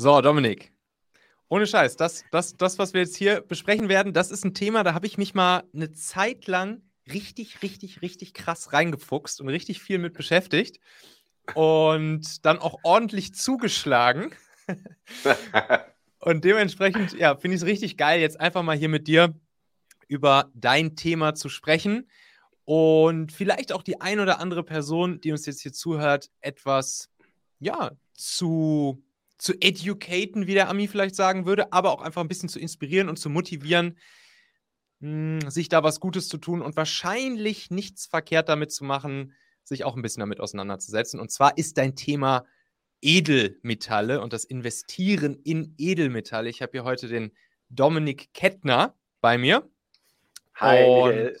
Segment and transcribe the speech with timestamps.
[0.00, 0.72] So, Dominik.
[1.48, 4.84] Ohne Scheiß, das, das, das, was wir jetzt hier besprechen werden, das ist ein Thema,
[4.84, 6.82] da habe ich mich mal eine Zeit lang
[7.12, 10.78] richtig, richtig, richtig krass reingefuchst und richtig viel mit beschäftigt
[11.54, 14.30] und dann auch ordentlich zugeschlagen.
[16.20, 19.34] und dementsprechend, ja, finde ich es richtig geil, jetzt einfach mal hier mit dir
[20.06, 22.08] über dein Thema zu sprechen
[22.64, 27.10] und vielleicht auch die ein oder andere Person, die uns jetzt hier zuhört, etwas,
[27.58, 29.02] ja, zu
[29.38, 33.08] zu educaten, wie der Ami vielleicht sagen würde, aber auch einfach ein bisschen zu inspirieren
[33.08, 33.96] und zu motivieren,
[35.00, 39.34] mh, hm, sich da was Gutes zu tun und wahrscheinlich nichts verkehrt damit zu machen,
[39.62, 41.20] sich auch ein bisschen damit auseinanderzusetzen.
[41.20, 42.44] Und zwar ist dein Thema
[43.00, 46.48] Edelmetalle und das Investieren in Edelmetalle.
[46.48, 47.32] Ich habe hier heute den
[47.68, 49.68] Dominik Kettner bei mir.
[50.54, 51.36] Hi, und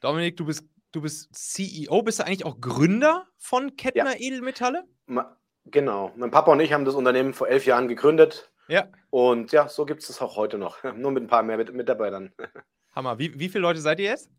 [0.00, 2.02] Dominik, du bist, du bist CEO.
[2.02, 4.20] Bist du eigentlich auch Gründer von Kettner ja.
[4.20, 4.84] Edelmetalle?
[5.04, 6.12] Ma Genau.
[6.16, 8.50] Mein Papa und ich haben das Unternehmen vor elf Jahren gegründet.
[8.68, 8.88] Ja.
[9.10, 10.82] Und ja, so gibt es es auch heute noch.
[10.94, 12.32] Nur mit ein paar mehr Mitarbeitern.
[12.94, 13.18] Hammer.
[13.18, 14.30] Wie, wie viele Leute seid ihr jetzt?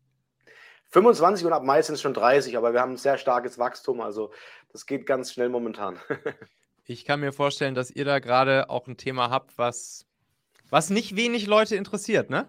[0.90, 4.00] 25 und ab Mai sind es schon 30, aber wir haben ein sehr starkes Wachstum.
[4.00, 4.32] Also
[4.72, 5.98] das geht ganz schnell momentan.
[6.84, 10.06] ich kann mir vorstellen, dass ihr da gerade auch ein Thema habt, was,
[10.70, 12.48] was nicht wenig Leute interessiert, ne?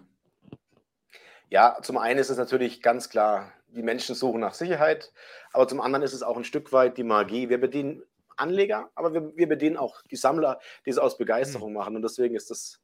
[1.50, 5.12] Ja, zum einen ist es natürlich ganz klar, die Menschen suchen nach Sicherheit,
[5.52, 7.48] aber zum anderen ist es auch ein Stück weit die Magie.
[7.48, 8.02] Wir bedienen
[8.40, 11.78] Anleger, aber wir, wir bedienen auch die Sammler, die es aus Begeisterung mhm.
[11.78, 11.96] machen.
[11.96, 12.80] Und deswegen ist das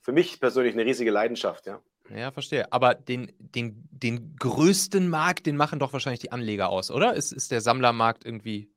[0.00, 1.80] für mich persönlich eine riesige Leidenschaft, ja.
[2.14, 2.72] Ja, verstehe.
[2.72, 7.14] Aber den, den, den größten Markt, den machen doch wahrscheinlich die Anleger aus, oder?
[7.14, 8.70] Ist, ist der Sammlermarkt irgendwie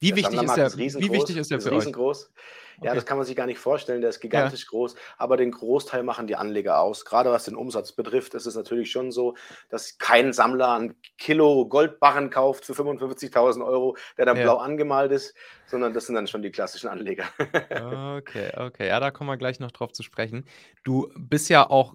[0.00, 2.24] wie wichtig ist der, ist wie wichtig ist der ist für riesengroß.
[2.24, 2.30] euch?
[2.80, 2.88] Okay.
[2.88, 4.00] Ja, das kann man sich gar nicht vorstellen.
[4.00, 4.68] Der ist gigantisch ja.
[4.70, 7.04] groß, aber den Großteil machen die Anleger aus.
[7.04, 9.34] Gerade was den Umsatz betrifft, ist es natürlich schon so,
[9.68, 14.44] dass kein Sammler ein Kilo Goldbarren kauft für 55.000 Euro, der dann ja.
[14.44, 15.34] blau angemalt ist,
[15.66, 17.24] sondern das sind dann schon die klassischen Anleger.
[18.16, 18.88] okay, okay.
[18.88, 20.46] Ja, da kommen wir gleich noch drauf zu sprechen.
[20.82, 21.94] Du bist ja auch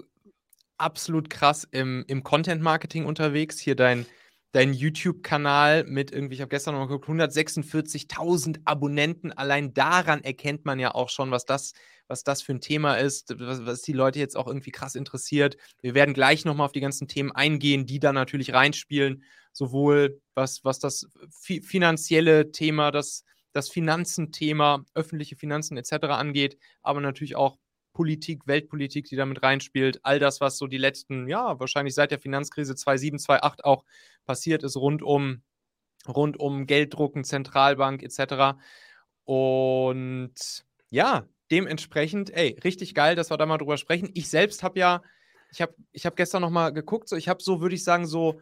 [0.77, 3.57] absolut krass im, im Content-Marketing unterwegs.
[3.57, 4.05] Hier dein
[4.55, 9.33] dein YouTube-Kanal mit irgendwie, ich habe gestern noch geguckt, 146.000 Abonnenten.
[9.33, 11.73] Allein daran erkennt man ja auch schon, was das,
[12.07, 15.57] was das für ein Thema ist, was, was die Leute jetzt auch irgendwie krass interessiert.
[15.81, 20.63] Wir werden gleich nochmal auf die ganzen Themen eingehen, die da natürlich reinspielen, sowohl was,
[20.63, 26.05] was das fi finanzielle Thema, das, das Finanzenthema, öffentliche Finanzen etc.
[26.05, 27.57] angeht, aber natürlich auch
[27.95, 32.19] Politik, Weltpolitik, die damit reinspielt, all das, was so die letzten, ja, wahrscheinlich seit der
[32.19, 33.85] Finanzkrise 2007, 2008 auch
[34.25, 35.41] passiert ist, rund um,
[36.05, 38.59] rund um Gelddrucken, Zentralbank etc.
[39.23, 44.11] Und ja, dementsprechend, ey, richtig geil, dass wir da mal drüber sprechen.
[44.13, 45.01] Ich selbst habe ja,
[45.51, 48.05] ich habe ich hab gestern noch mal geguckt, so ich habe so, würde ich sagen,
[48.05, 48.41] so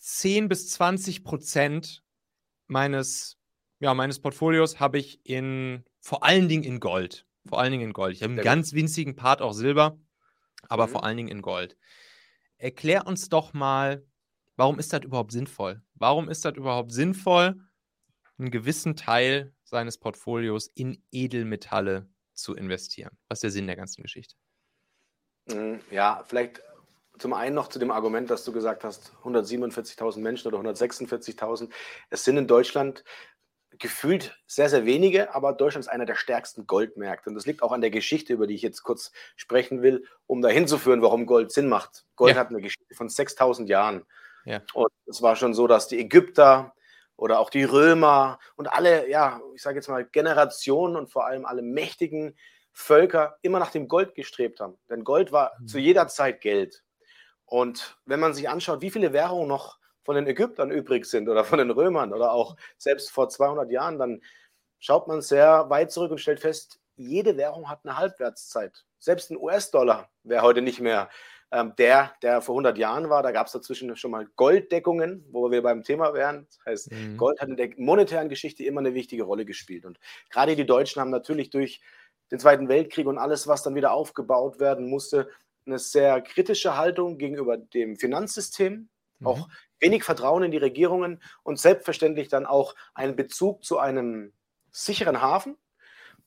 [0.00, 2.02] 10 bis 20 Prozent
[2.68, 3.36] meines,
[3.80, 7.26] ja, meines Portfolios habe ich in, vor allen Dingen in Gold.
[7.46, 8.14] Vor allen Dingen in Gold.
[8.14, 8.78] Ich habe einen Sehr ganz gut.
[8.78, 9.98] winzigen Part auch Silber,
[10.68, 10.90] aber mhm.
[10.90, 11.76] vor allen Dingen in Gold.
[12.58, 14.06] Erklär uns doch mal,
[14.56, 15.82] warum ist das überhaupt sinnvoll?
[15.94, 17.56] Warum ist das überhaupt sinnvoll,
[18.38, 23.16] einen gewissen Teil seines Portfolios in Edelmetalle zu investieren?
[23.28, 24.36] Was ist der Sinn der ganzen Geschichte?
[25.46, 26.62] Mhm, ja, vielleicht
[27.18, 31.70] zum einen noch zu dem Argument, dass du gesagt hast, 147.000 Menschen oder 146.000.
[32.10, 33.04] Es sind in Deutschland
[33.78, 37.30] gefühlt sehr, sehr wenige, aber Deutschland ist einer der stärksten Goldmärkte.
[37.30, 40.42] Und das liegt auch an der Geschichte, über die ich jetzt kurz sprechen will, um
[40.42, 42.04] dahin zu führen, warum Gold Sinn macht.
[42.16, 42.40] Gold ja.
[42.40, 44.04] hat eine Geschichte von 6000 Jahren.
[44.44, 44.60] Ja.
[44.74, 46.74] Und es war schon so, dass die Ägypter
[47.16, 51.46] oder auch die Römer und alle, ja, ich sage jetzt mal Generationen und vor allem
[51.46, 52.36] alle mächtigen
[52.72, 54.76] Völker immer nach dem Gold gestrebt haben.
[54.90, 55.68] Denn Gold war mhm.
[55.68, 56.82] zu jeder Zeit Geld.
[57.46, 61.44] Und wenn man sich anschaut, wie viele Währungen noch von den Ägyptern übrig sind oder
[61.44, 64.22] von den Römern oder auch selbst vor 200 Jahren, dann
[64.78, 68.84] schaut man sehr weit zurück und stellt fest, jede Währung hat eine Halbwertszeit.
[68.98, 71.08] Selbst ein US-Dollar wäre heute nicht mehr
[71.50, 73.22] ähm, der, der vor 100 Jahren war.
[73.22, 76.46] Da gab es dazwischen schon mal Golddeckungen, wo wir beim Thema wären.
[76.48, 77.16] Das heißt, mhm.
[77.16, 79.84] Gold hat in der monetären Geschichte immer eine wichtige Rolle gespielt.
[79.84, 79.98] Und
[80.30, 81.80] gerade die Deutschen haben natürlich durch
[82.30, 85.28] den Zweiten Weltkrieg und alles, was dann wieder aufgebaut werden musste,
[85.66, 88.88] eine sehr kritische Haltung gegenüber dem Finanzsystem,
[89.20, 89.26] mhm.
[89.26, 89.48] auch
[89.80, 94.32] wenig Vertrauen in die Regierungen und selbstverständlich dann auch einen Bezug zu einem
[94.70, 95.56] sicheren Hafen.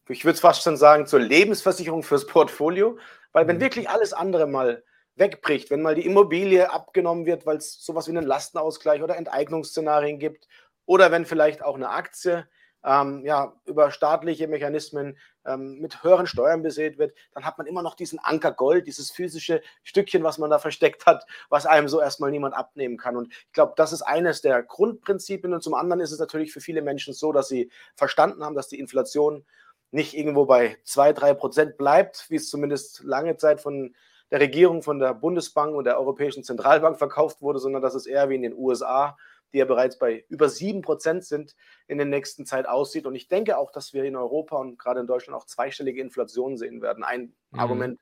[0.09, 2.97] Ich würde es fast schon sagen, zur Lebensversicherung fürs Portfolio,
[3.33, 3.61] weil wenn mhm.
[3.61, 4.83] wirklich alles andere mal
[5.15, 10.19] wegbricht, wenn mal die Immobilie abgenommen wird, weil es sowas wie einen Lastenausgleich oder Enteignungsszenarien
[10.19, 10.47] gibt,
[10.85, 12.47] oder wenn vielleicht auch eine Aktie
[12.83, 17.81] ähm, ja, über staatliche Mechanismen ähm, mit höheren Steuern besät wird, dann hat man immer
[17.81, 21.99] noch diesen Anker Gold, dieses physische Stückchen, was man da versteckt hat, was einem so
[21.99, 23.17] erstmal niemand abnehmen kann.
[23.17, 25.53] Und ich glaube, das ist eines der Grundprinzipien.
[25.53, 28.67] Und zum anderen ist es natürlich für viele Menschen so, dass sie verstanden haben, dass
[28.67, 29.45] die Inflation
[29.91, 33.95] nicht irgendwo bei 2, 3 Prozent bleibt, wie es zumindest lange Zeit von
[34.31, 38.29] der Regierung, von der Bundesbank und der Europäischen Zentralbank verkauft wurde, sondern dass es eher
[38.29, 39.17] wie in den USA,
[39.53, 41.55] die ja bereits bei über 7 Prozent sind,
[41.87, 43.05] in der nächsten Zeit aussieht.
[43.05, 46.57] Und ich denke auch, dass wir in Europa und gerade in Deutschland auch zweistellige Inflation
[46.57, 47.03] sehen werden.
[47.03, 47.59] Ein mhm.
[47.59, 47.99] Argument,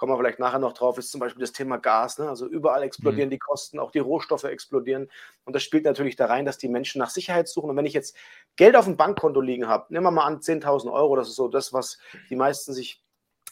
[0.00, 2.18] kommen wir vielleicht nachher noch drauf, ist zum Beispiel das Thema Gas.
[2.18, 2.26] Ne?
[2.26, 3.32] Also überall explodieren mhm.
[3.32, 5.10] die Kosten, auch die Rohstoffe explodieren.
[5.44, 7.68] Und das spielt natürlich da rein, dass die Menschen nach Sicherheit suchen.
[7.68, 8.16] Und wenn ich jetzt
[8.56, 11.48] Geld auf dem Bankkonto liegen habe, nehmen wir mal an 10.000 Euro, das ist so
[11.48, 11.98] das, was
[12.30, 13.04] die meisten sich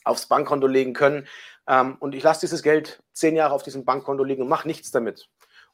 [0.05, 1.29] aufs Bankkonto legen können.
[1.67, 4.91] Ähm, und ich lasse dieses Geld zehn Jahre auf diesem Bankkonto liegen und mache nichts
[4.91, 5.29] damit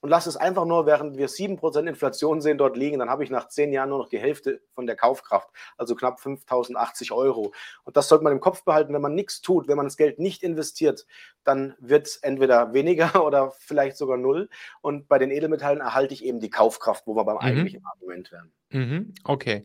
[0.05, 3.31] und lasse es einfach nur, während wir 7% Inflation sehen, dort liegen, dann habe ich
[3.31, 5.49] nach zehn Jahren nur noch die Hälfte von der Kaufkraft,
[5.79, 7.55] also knapp 5.080 Euro.
[7.85, 10.19] Und das sollte man im Kopf behalten, wenn man nichts tut, wenn man das Geld
[10.19, 11.06] nicht investiert,
[11.43, 14.51] dann wird es entweder weniger oder vielleicht sogar null.
[14.83, 17.41] Und bei den Edelmetallen erhalte ich eben die Kaufkraft, wo wir beim mhm.
[17.41, 18.53] eigentlichen Argument wären.
[18.73, 19.15] Mhm.
[19.25, 19.65] Okay.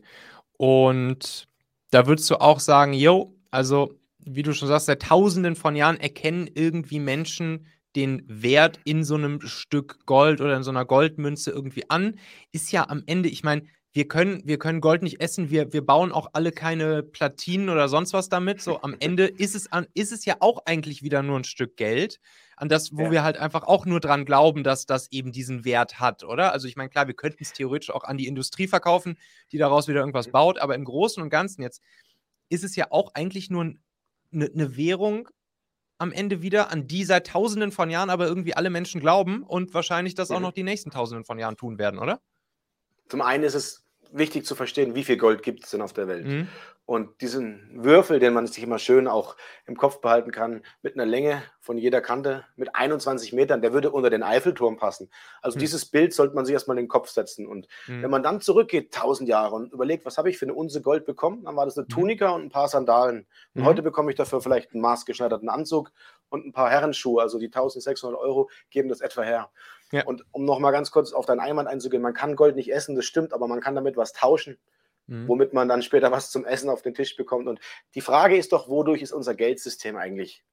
[0.56, 1.48] Und
[1.90, 6.00] da würdest du auch sagen, yo, also wie du schon sagst, seit Tausenden von Jahren
[6.00, 7.66] erkennen irgendwie Menschen
[7.96, 12.18] den Wert in so einem Stück Gold oder in so einer Goldmünze irgendwie an.
[12.52, 15.84] Ist ja am Ende, ich meine, wir können, wir können Gold nicht essen, wir, wir
[15.84, 18.60] bauen auch alle keine Platinen oder sonst was damit.
[18.60, 21.76] So am Ende ist es, an, ist es ja auch eigentlich wieder nur ein Stück
[21.76, 22.20] Geld,
[22.56, 23.10] an das, wo ja.
[23.10, 26.52] wir halt einfach auch nur dran glauben, dass das eben diesen Wert hat, oder?
[26.52, 29.16] Also ich meine, klar, wir könnten es theoretisch auch an die Industrie verkaufen,
[29.50, 31.82] die daraus wieder irgendwas baut, aber im Großen und Ganzen jetzt
[32.48, 33.78] ist es ja auch eigentlich nur eine
[34.52, 35.28] ne Währung,
[36.00, 39.74] am Ende wieder, an die seit Tausenden von Jahren aber irgendwie alle Menschen glauben und
[39.74, 40.44] wahrscheinlich das auch mhm.
[40.44, 42.20] noch die nächsten Tausenden von Jahren tun werden, oder?
[43.08, 46.08] Zum einen ist es wichtig zu verstehen, wie viel Gold gibt es denn auf der
[46.08, 46.26] Welt.
[46.26, 46.48] Mhm.
[46.90, 49.36] Und diesen Würfel, den man sich immer schön auch
[49.66, 53.92] im Kopf behalten kann, mit einer Länge von jeder Kante mit 21 Metern, der würde
[53.92, 55.08] unter den Eiffelturm passen.
[55.40, 55.60] Also mhm.
[55.60, 57.46] dieses Bild sollte man sich erstmal in den Kopf setzen.
[57.46, 58.02] Und mhm.
[58.02, 61.04] wenn man dann zurückgeht, 1000 Jahre, und überlegt, was habe ich für eine Unse Gold
[61.04, 61.90] bekommen, dann war das eine mhm.
[61.90, 63.28] Tunika und ein paar Sandalen.
[63.54, 63.66] Und mhm.
[63.66, 65.92] heute bekomme ich dafür vielleicht einen maßgeschneiderten Anzug
[66.30, 67.20] und ein paar Herrenschuhe.
[67.20, 69.50] Also die 1600 Euro geben das etwa her.
[69.92, 70.04] Ja.
[70.04, 73.04] Und um nochmal ganz kurz auf deinen Einwand einzugehen, man kann Gold nicht essen, das
[73.04, 74.56] stimmt, aber man kann damit was tauschen
[75.10, 75.28] mhm.
[75.28, 77.48] womit man dann später was zum Essen auf den Tisch bekommt.
[77.48, 77.60] Und
[77.94, 80.44] die Frage ist doch, wodurch ist unser Geldsystem eigentlich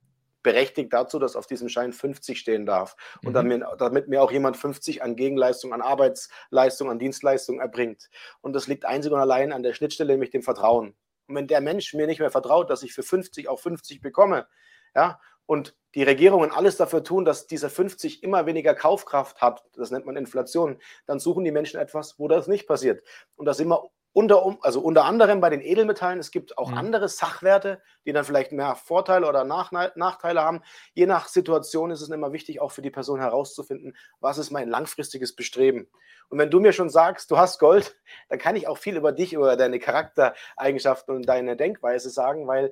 [0.43, 3.33] berechtigt dazu, dass auf diesem Schein 50 stehen darf und mhm.
[3.33, 8.09] damit, damit, mir auch jemand 50 an Gegenleistung, an Arbeitsleistung, an Dienstleistung erbringt.
[8.41, 10.95] Und das liegt einzig und allein an der Schnittstelle, nämlich dem Vertrauen.
[11.27, 14.47] Und wenn der Mensch mir nicht mehr vertraut, dass ich für 50 auch 50 bekomme,
[14.95, 19.89] ja, und die Regierungen alles dafür tun, dass dieser 50 immer weniger Kaufkraft hat, das
[19.89, 20.77] nennt man Inflation,
[21.07, 23.01] dann suchen die Menschen etwas, wo das nicht passiert.
[23.35, 26.17] Und da sind wir unter, also unter anderem bei den Edelmetallen.
[26.17, 26.77] Es gibt auch mhm.
[26.77, 30.63] andere Sachwerte, die dann vielleicht mehr Vorteile oder Nachteile haben.
[30.95, 34.69] Je nach Situation ist es immer wichtig, auch für die Person herauszufinden, was ist mein
[34.69, 35.87] langfristiges Bestreben.
[36.29, 37.95] Und wenn du mir schon sagst, du hast Gold,
[38.29, 42.71] dann kann ich auch viel über dich, über deine Charaktereigenschaften und deine Denkweise sagen, weil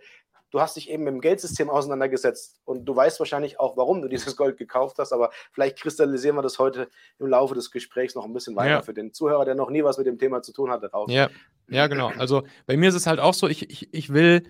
[0.52, 4.08] du hast dich eben mit dem Geldsystem auseinandergesetzt und du weißt wahrscheinlich auch, warum du
[4.10, 6.90] dieses Gold gekauft hast, aber vielleicht kristallisieren wir das heute
[7.20, 8.82] im Laufe des Gesprächs noch ein bisschen weiter ja.
[8.82, 10.92] für den Zuhörer, der noch nie was mit dem Thema zu tun hatte.
[10.92, 11.12] Raus.
[11.12, 11.30] Ja.
[11.68, 12.12] ja, genau.
[12.18, 14.44] Also bei mir ist es halt auch so, ich, ich, ich will.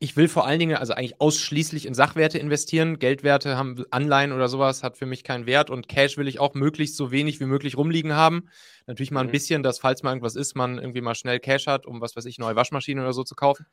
[0.00, 3.00] Ich will vor allen Dingen, also eigentlich ausschließlich in Sachwerte investieren.
[3.00, 6.54] Geldwerte haben Anleihen oder sowas, hat für mich keinen Wert und Cash will ich auch
[6.54, 8.48] möglichst so wenig wie möglich rumliegen haben.
[8.86, 9.32] Natürlich mal ein mhm.
[9.32, 12.26] bisschen, dass falls mal irgendwas ist, man irgendwie mal schnell Cash hat, um was weiß
[12.26, 13.66] ich, neue Waschmaschinen oder so zu kaufen.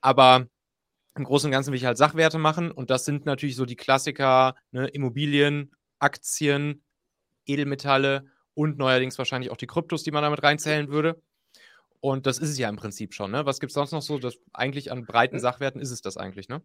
[0.00, 0.46] Aber
[1.16, 3.76] im Großen und Ganzen will ich halt Sachwerte machen und das sind natürlich so die
[3.76, 6.84] Klassiker, ne, Immobilien, Aktien,
[7.46, 11.20] Edelmetalle und neuerdings wahrscheinlich auch die Kryptos, die man damit reinzählen würde.
[12.00, 13.30] Und das ist es ja im Prinzip schon.
[13.30, 13.46] Ne?
[13.46, 14.18] Was gibt es sonst noch so?
[14.18, 16.62] Das, eigentlich an breiten Sachwerten ist es das eigentlich, ne?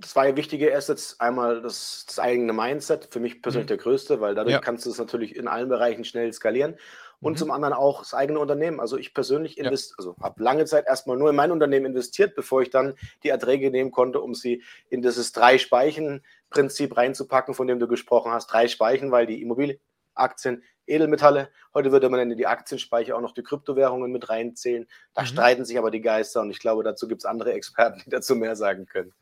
[0.00, 1.20] zwei wichtige Assets.
[1.20, 3.76] Einmal das, das eigene Mindset, für mich persönlich mhm.
[3.76, 4.60] der größte, weil dadurch ja.
[4.60, 6.76] kannst du es natürlich in allen Bereichen schnell skalieren.
[7.22, 7.36] Und mhm.
[7.36, 8.80] zum anderen auch das eigene Unternehmen.
[8.80, 9.70] Also ich persönlich ja.
[9.70, 13.70] also habe lange Zeit erstmal nur in mein Unternehmen investiert, bevor ich dann die Erträge
[13.70, 18.48] nehmen konnte, um sie in dieses Drei-Speichen-Prinzip reinzupacken, von dem du gesprochen hast.
[18.48, 19.78] Drei Speichen, weil die Immobilien,
[20.14, 21.48] Aktien, Edelmetalle.
[21.74, 24.88] Heute würde man in die Aktienspeicher auch noch die Kryptowährungen mit reinzählen.
[25.14, 25.26] Da mhm.
[25.26, 28.34] streiten sich aber die Geister und ich glaube, dazu gibt es andere Experten, die dazu
[28.34, 29.14] mehr sagen können.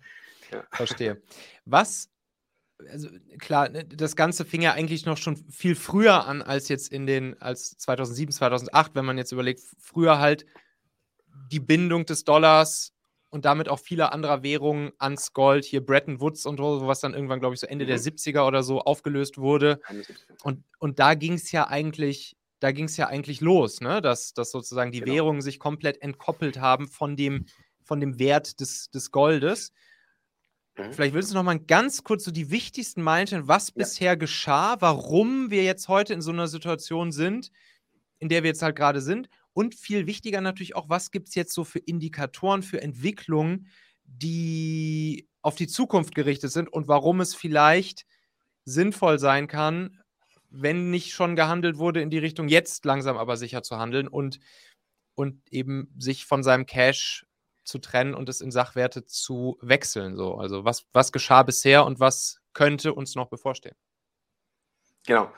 [0.51, 0.65] Ja.
[0.73, 1.21] Verstehe.
[1.65, 2.09] Was,
[2.91, 3.09] also
[3.39, 7.07] klar, ne, das Ganze fing ja eigentlich noch schon viel früher an als jetzt in
[7.07, 10.47] den, als 2007, 2008, wenn man jetzt überlegt, früher halt
[11.51, 12.93] die Bindung des Dollars
[13.31, 17.15] und damit auch vieler anderer Währungen ans Gold, hier Bretton Woods und so, was dann
[17.15, 17.89] irgendwann, glaube ich, so Ende mhm.
[17.89, 19.81] der 70er oder so aufgelöst wurde.
[20.43, 24.03] Und, und da ging es ja eigentlich, da ging es ja eigentlich los, ne?
[24.03, 25.13] dass, dass sozusagen die genau.
[25.13, 27.47] Währungen sich komplett entkoppelt haben von dem,
[27.85, 29.73] von dem Wert des, des Goldes.
[30.77, 30.93] Mhm.
[30.93, 33.75] Vielleicht willst du noch mal ganz kurz so die wichtigsten Meilensteine, was ja.
[33.77, 37.51] bisher geschah, warum wir jetzt heute in so einer Situation sind,
[38.19, 41.35] in der wir jetzt halt gerade sind Und viel wichtiger natürlich auch, was gibt es
[41.35, 43.69] jetzt so für Indikatoren, für Entwicklungen,
[44.05, 48.07] die auf die Zukunft gerichtet sind und warum es vielleicht
[48.65, 49.99] sinnvoll sein kann,
[50.51, 54.41] wenn nicht schon gehandelt wurde, in die Richtung jetzt langsam aber sicher zu handeln und,
[55.15, 57.27] und eben sich von seinem Cash
[57.71, 60.17] zu trennen und es in Sachwerte zu wechseln.
[60.17, 60.35] So.
[60.35, 63.77] Also was, was geschah bisher und was könnte uns noch bevorstehen?
[65.07, 65.31] Genau.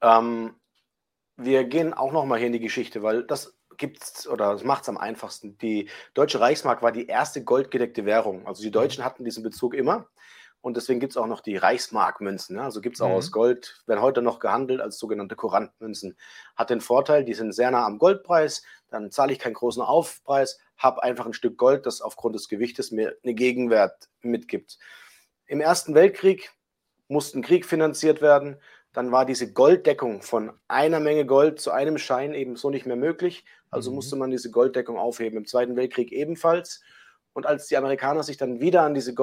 [0.00, 0.54] Ähm,
[1.36, 4.82] wir gehen auch noch mal hier in die Geschichte, weil das gibt's oder das macht
[4.82, 5.58] es am einfachsten.
[5.58, 8.46] Die Deutsche Reichsmark war die erste goldgedeckte Währung.
[8.46, 8.74] Also die mhm.
[8.74, 10.08] Deutschen hatten diesen Bezug immer.
[10.62, 12.56] Und deswegen gibt es auch noch die Reichsmarkmünzen.
[12.56, 12.62] Ja?
[12.62, 13.16] Also gibt es auch mhm.
[13.16, 16.16] aus Gold, werden heute noch gehandelt als sogenannte Kurantmünzen.
[16.54, 20.58] Hat den Vorteil, die sind sehr nah am Goldpreis, dann zahle ich keinen großen Aufpreis,
[20.76, 24.78] habe einfach ein Stück Gold, das aufgrund des Gewichtes mir eine Gegenwert mitgibt.
[25.46, 26.52] Im Ersten Weltkrieg
[27.08, 28.56] musste ein Krieg finanziert werden.
[28.92, 32.96] Dann war diese Golddeckung von einer Menge Gold zu einem Schein eben so nicht mehr
[32.96, 33.44] möglich.
[33.70, 33.96] Also mhm.
[33.96, 35.38] musste man diese Golddeckung aufheben.
[35.38, 36.82] Im Zweiten Weltkrieg ebenfalls.
[37.32, 39.14] Und als die Amerikaner sich dann wieder an diese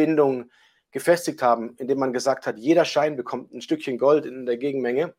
[0.00, 0.50] Goldbindung
[0.92, 5.14] gefestigt haben, indem man gesagt hat, jeder Schein bekommt ein Stückchen Gold in der Gegenmenge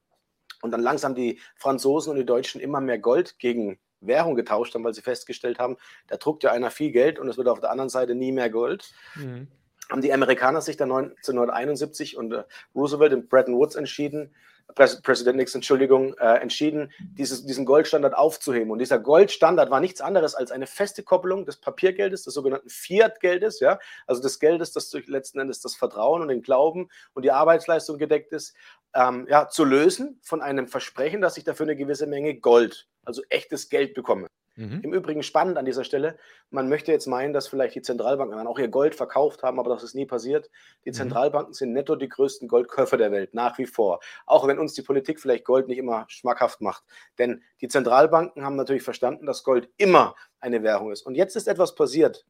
[0.62, 4.84] und dann langsam die Franzosen und die Deutschen immer mehr Gold gegen Währung getauscht haben,
[4.84, 7.70] weil sie festgestellt haben, da druckt ja einer viel Geld und es wird auf der
[7.70, 8.92] anderen Seite nie mehr Gold.
[9.16, 9.48] Mhm.
[9.90, 14.34] Haben die Amerikaner sich dann 1971 und äh, Roosevelt und Bretton Woods entschieden,
[14.76, 18.72] Präsident Nixon, Entschuldigung, äh, entschieden, dieses, diesen Goldstandard aufzuheben.
[18.72, 23.60] Und dieser Goldstandard war nichts anderes als eine feste Koppelung des Papiergeldes, des sogenannten Fiat-Geldes,
[23.60, 27.32] ja, also des Geldes, das durch letzten Endes das Vertrauen und den Glauben und die
[27.32, 28.56] Arbeitsleistung gedeckt ist,
[28.94, 33.22] ähm, ja, zu lösen von einem Versprechen, dass ich dafür eine gewisse Menge Gold, also
[33.30, 34.28] echtes Geld bekomme.
[34.62, 34.82] Mhm.
[34.84, 36.18] Im Übrigen spannend an dieser Stelle,
[36.52, 39.72] man möchte jetzt meinen, dass vielleicht die Zentralbanken dann auch ihr Gold verkauft haben, aber
[39.72, 40.52] das ist nie passiert.
[40.86, 40.94] Die mhm.
[40.94, 44.00] Zentralbanken sind netto die größten Goldkäufer der Welt, nach wie vor.
[44.28, 46.84] Auch wenn uns die Politik vielleicht Gold nicht immer schmackhaft macht.
[47.18, 51.04] Denn die Zentralbanken haben natürlich verstanden, dass Gold immer eine Währung ist.
[51.04, 52.26] Und jetzt ist etwas passiert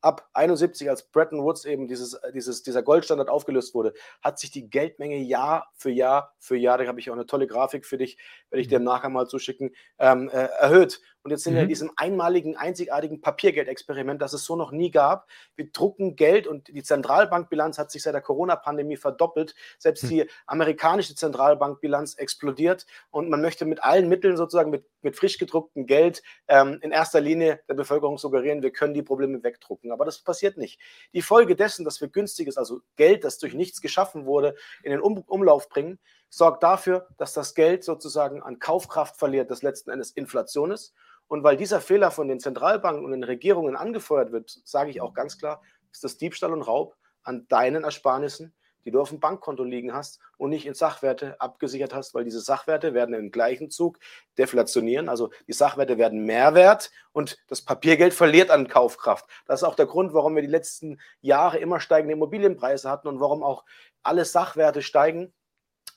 [0.00, 3.92] ab 71, als Bretton Woods eben dieses, äh, dieses, dieser Goldstandard aufgelöst wurde,
[4.22, 7.46] hat sich die Geldmenge Jahr für Jahr für Jahr, da habe ich auch eine tolle
[7.46, 8.18] Grafik für dich,
[8.50, 8.84] werde ich dir mhm.
[8.84, 11.00] Nachgang mal zuschicken, ähm, äh, erhöht.
[11.22, 11.56] Und jetzt sind mhm.
[11.56, 15.26] wir in diesem einmaligen, einzigartigen Papiergeldexperiment, das es so noch nie gab.
[15.56, 19.56] Wir drucken Geld und die Zentralbankbilanz hat sich seit der Corona-Pandemie verdoppelt.
[19.78, 20.08] Selbst mhm.
[20.08, 25.86] die amerikanische Zentralbankbilanz explodiert und man möchte mit allen Mitteln sozusagen mit, mit frisch gedrucktem
[25.86, 30.18] Geld ähm, in erster Linie der Bevölkerung suggerieren, wir können die Probleme wegdrucken aber das
[30.18, 30.80] passiert nicht.
[31.12, 35.00] Die Folge dessen, dass wir günstiges, also Geld, das durch nichts geschaffen wurde, in den
[35.00, 35.98] um Umlauf bringen,
[36.28, 40.94] sorgt dafür, dass das Geld sozusagen an Kaufkraft verliert, das letzten Endes Inflation ist.
[41.28, 45.14] Und weil dieser Fehler von den Zentralbanken und den Regierungen angefeuert wird, sage ich auch
[45.14, 48.54] ganz klar, ist das Diebstahl und Raub an deinen Ersparnissen,
[48.86, 52.40] die du auf dem Bankkonto liegen hast und nicht in Sachwerte abgesichert hast, weil diese
[52.40, 53.98] Sachwerte werden im gleichen Zug
[54.38, 55.08] deflationieren.
[55.08, 59.26] Also die Sachwerte werden mehr wert und das Papiergeld verliert an Kaufkraft.
[59.46, 63.20] Das ist auch der Grund, warum wir die letzten Jahre immer steigende Immobilienpreise hatten und
[63.20, 63.64] warum auch
[64.04, 65.34] alle Sachwerte steigen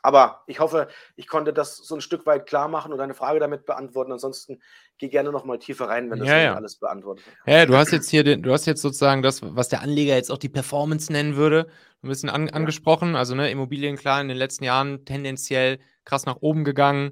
[0.02, 3.40] aber ich hoffe, ich konnte das so ein Stück weit klar machen und deine Frage
[3.40, 4.12] damit beantworten.
[4.12, 4.62] Ansonsten
[4.98, 6.56] geh gerne noch mal tiefer rein, wenn das ja, ja.
[6.56, 7.26] alles beantwortet.
[7.46, 10.32] Ja, du hast jetzt hier, den, du hast jetzt sozusagen das, was der Anleger jetzt
[10.32, 11.68] auch die Performance nennen würde,
[12.02, 13.16] ein bisschen an, angesprochen.
[13.16, 17.12] Also ne, Immobilien klar in den letzten Jahren tendenziell krass nach oben gegangen.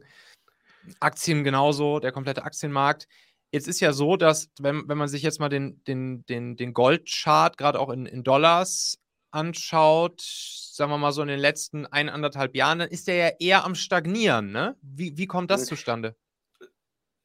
[1.02, 3.08] Aktien genauso, der komplette Aktienmarkt.
[3.52, 6.74] Jetzt ist ja so, dass, wenn, wenn man sich jetzt mal den, den, den, den
[6.74, 9.00] Goldchart gerade auch in, in Dollars
[9.32, 13.66] anschaut, sagen wir mal so in den letzten eineinhalb Jahren, dann ist der ja eher
[13.66, 14.52] am Stagnieren.
[14.52, 14.76] Ne?
[14.82, 15.68] Wie, wie kommt das hm.
[15.68, 16.16] zustande?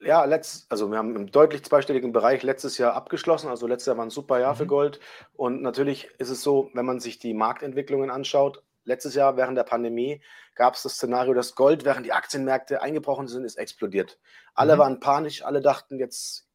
[0.04, 3.48] Ja, letzt, also wir haben im deutlich zweistelligen Bereich letztes Jahr abgeschlossen.
[3.48, 4.58] Also letztes Jahr war ein super Jahr mhm.
[4.58, 5.00] für Gold.
[5.32, 9.62] Und natürlich ist es so, wenn man sich die Marktentwicklungen anschaut, letztes Jahr während der
[9.62, 10.20] Pandemie
[10.56, 14.18] gab es das Szenario, dass Gold, während die Aktienmärkte eingebrochen sind, ist explodiert.
[14.54, 14.78] Alle mhm.
[14.80, 16.48] waren panisch, alle dachten jetzt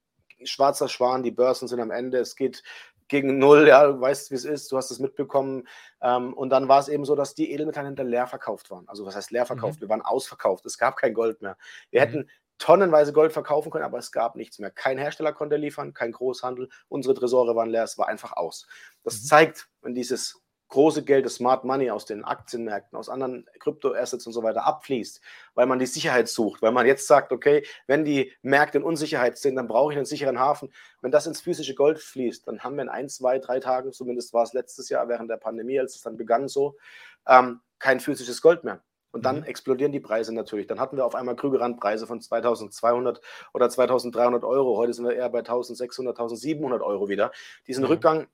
[0.44, 2.64] schwarzer Schwan, die Börsen sind am Ende, es geht
[3.08, 5.68] gegen null, ja, du weißt, wie es ist, du hast es mitbekommen.
[6.02, 8.88] Ähm, und dann war es eben so, dass die Edelmetallhändler leer verkauft waren.
[8.88, 9.80] Also was heißt leer verkauft?
[9.80, 9.82] Mhm.
[9.82, 11.58] Wir waren ausverkauft, es gab kein Gold mehr.
[11.90, 12.06] Wir mhm.
[12.06, 14.72] hätten tonnenweise Gold verkaufen können, aber es gab nichts mehr.
[14.72, 18.68] Kein Hersteller konnte liefern, kein Großhandel, unsere Tresore waren leer, es war einfach aus.
[19.04, 19.26] Das mhm.
[19.26, 24.34] zeigt, wenn dieses große Geld, das Smart Money aus den Aktienmärkten, aus anderen Kryptoassets und
[24.34, 25.22] so weiter abfließt,
[25.56, 29.38] weil man die Sicherheit sucht, weil man jetzt sagt, okay, wenn die Märkte in Unsicherheit
[29.38, 30.72] sind, dann brauche ich einen sicheren Hafen.
[31.02, 34.34] Wenn das ins physische Gold fließt, dann haben wir in ein, zwei, drei Tagen, zumindest
[34.34, 36.76] war es letztes Jahr während der Pandemie, als es dann begann so,
[37.28, 38.82] ähm, kein physisches Gold mehr.
[39.12, 39.44] Und dann mhm.
[39.44, 40.68] explodieren die Preise natürlich.
[40.68, 43.22] Dann hatten wir auf einmal Krügerrandpreise von 2200
[43.54, 44.78] oder 2300 Euro.
[44.78, 47.32] Heute sind wir eher bei 1600, 1700 Euro wieder.
[47.68, 47.90] Diesen mhm.
[47.90, 48.28] Rückgang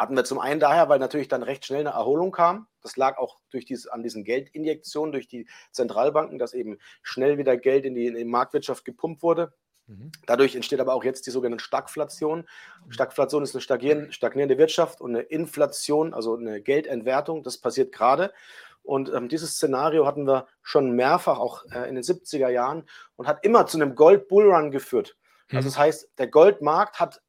[0.00, 2.66] hatten wir zum einen daher, weil natürlich dann recht schnell eine Erholung kam.
[2.80, 7.58] Das lag auch durch diese, an diesen Geldinjektionen durch die Zentralbanken, dass eben schnell wieder
[7.58, 9.52] Geld in die, in die Marktwirtschaft gepumpt wurde.
[9.88, 10.10] Mhm.
[10.24, 12.48] Dadurch entsteht aber auch jetzt die sogenannte Stagflation.
[12.88, 13.60] Stagflation ist eine
[14.10, 17.42] stagnierende Wirtschaft und eine Inflation, also eine Geldentwertung.
[17.42, 18.32] Das passiert gerade.
[18.82, 22.84] Und ähm, dieses Szenario hatten wir schon mehrfach, auch äh, in den 70er Jahren,
[23.16, 25.18] und hat immer zu einem Gold-Bullrun geführt.
[25.50, 25.64] Also mhm.
[25.64, 27.20] das heißt, der Goldmarkt hat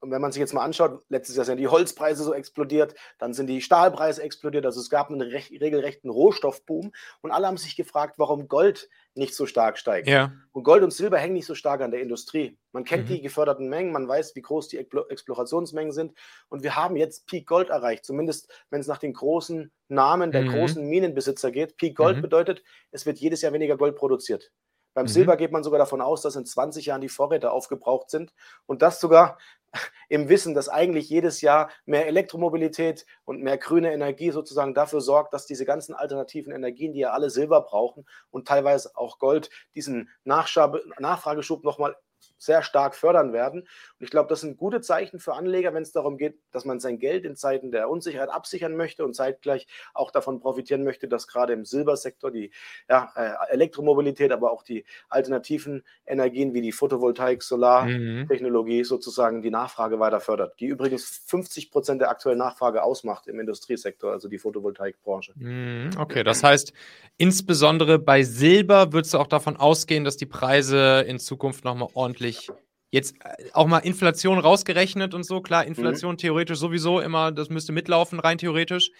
[0.00, 3.34] und wenn man sich jetzt mal anschaut, letztes Jahr sind die Holzpreise so explodiert, dann
[3.34, 8.14] sind die Stahlpreise explodiert, also es gab einen regelrechten Rohstoffboom und alle haben sich gefragt,
[8.18, 10.08] warum Gold nicht so stark steigt.
[10.08, 10.32] Ja.
[10.52, 12.56] Und Gold und Silber hängen nicht so stark an der Industrie.
[12.72, 13.14] Man kennt mhm.
[13.14, 16.14] die geförderten Mengen, man weiß, wie groß die Explorationsmengen sind
[16.48, 20.42] und wir haben jetzt Peak Gold erreicht, zumindest wenn es nach den großen Namen der
[20.42, 20.52] mhm.
[20.52, 21.76] großen Minenbesitzer geht.
[21.76, 22.22] Peak Gold mhm.
[22.22, 24.50] bedeutet, es wird jedes Jahr weniger Gold produziert.
[24.94, 25.08] Beim mhm.
[25.08, 28.32] Silber geht man sogar davon aus, dass in 20 Jahren die Vorräte aufgebraucht sind
[28.66, 29.38] und das sogar
[30.08, 35.32] im Wissen, dass eigentlich jedes Jahr mehr Elektromobilität und mehr grüne Energie sozusagen dafür sorgt,
[35.32, 40.10] dass diese ganzen alternativen Energien, die ja alle Silber brauchen und teilweise auch Gold, diesen
[40.24, 41.96] Nachfrageschub nochmal
[42.40, 43.60] sehr stark fördern werden.
[43.60, 43.68] Und
[44.04, 46.98] ich glaube, das sind gute Zeichen für Anleger, wenn es darum geht, dass man sein
[46.98, 51.52] Geld in Zeiten der Unsicherheit absichern möchte und zeitgleich auch davon profitieren möchte, dass gerade
[51.52, 52.50] im Silbersektor die
[52.88, 58.84] ja, äh, Elektromobilität, aber auch die alternativen Energien wie die Photovoltaik, Solartechnologie mhm.
[58.84, 64.12] sozusagen die Nachfrage weiter fördert, die übrigens 50 Prozent der aktuellen Nachfrage ausmacht im Industriesektor,
[64.12, 65.32] also die Photovoltaikbranche.
[65.36, 66.72] Mhm, okay, das heißt,
[67.18, 72.29] insbesondere bei Silber würdest du auch davon ausgehen, dass die Preise in Zukunft nochmal ordentlich
[72.30, 72.50] wirklich
[72.90, 75.40] jetzt äh, auch mal Inflation rausgerechnet und so.
[75.40, 76.18] Klar, Inflation mhm.
[76.18, 78.90] theoretisch sowieso immer, das müsste mitlaufen, rein theoretisch.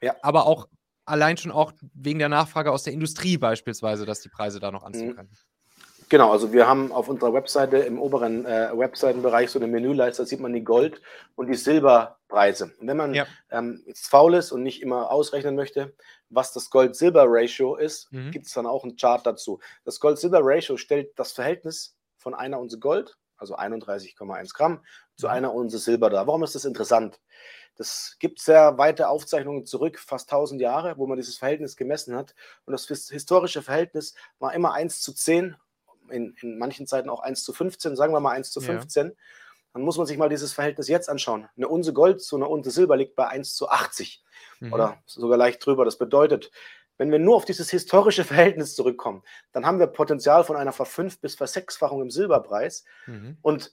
[0.00, 0.14] Ja.
[0.22, 0.68] Aber auch
[1.04, 4.84] allein schon auch wegen der Nachfrage aus der Industrie beispielsweise, dass die Preise da noch
[4.84, 5.16] anziehen mhm.
[5.16, 5.30] können.
[6.08, 10.26] Genau, also wir haben auf unserer Webseite im oberen äh, Webseitenbereich so eine Menüleiste, da
[10.26, 11.00] sieht man die Gold-
[11.36, 12.72] und die Silberpreise.
[12.80, 13.26] Und wenn man ja.
[13.52, 15.94] ähm, jetzt faul ist und nicht immer ausrechnen möchte,
[16.28, 18.32] was das Gold-Silber-Ratio ist, mhm.
[18.32, 19.60] gibt es dann auch einen Chart dazu.
[19.84, 24.84] Das Gold-Silber-Ratio stellt das Verhältnis von einer Unze Gold, also 31,1 Gramm,
[25.16, 25.32] zu mhm.
[25.32, 26.26] einer Unze Silber da.
[26.26, 27.20] Warum ist das interessant?
[27.76, 32.34] Das gibt sehr weite Aufzeichnungen zurück, fast 1000 Jahre, wo man dieses Verhältnis gemessen hat.
[32.66, 35.56] Und das historische Verhältnis war immer 1 zu 10,
[36.10, 39.06] in, in manchen Zeiten auch 1 zu 15, sagen wir mal 1 zu 15.
[39.06, 39.12] Ja.
[39.72, 41.48] Dann muss man sich mal dieses Verhältnis jetzt anschauen.
[41.56, 44.22] Eine Unze Gold zu einer Unze Silber liegt bei 1 zu 80
[44.58, 44.72] mhm.
[44.72, 45.84] oder sogar leicht drüber.
[45.84, 46.50] Das bedeutet,
[47.00, 51.18] wenn wir nur auf dieses historische Verhältnis zurückkommen, dann haben wir Potenzial von einer Verfünf-
[51.18, 52.84] bis Versechsfachung im Silberpreis.
[53.06, 53.38] Mhm.
[53.40, 53.72] Und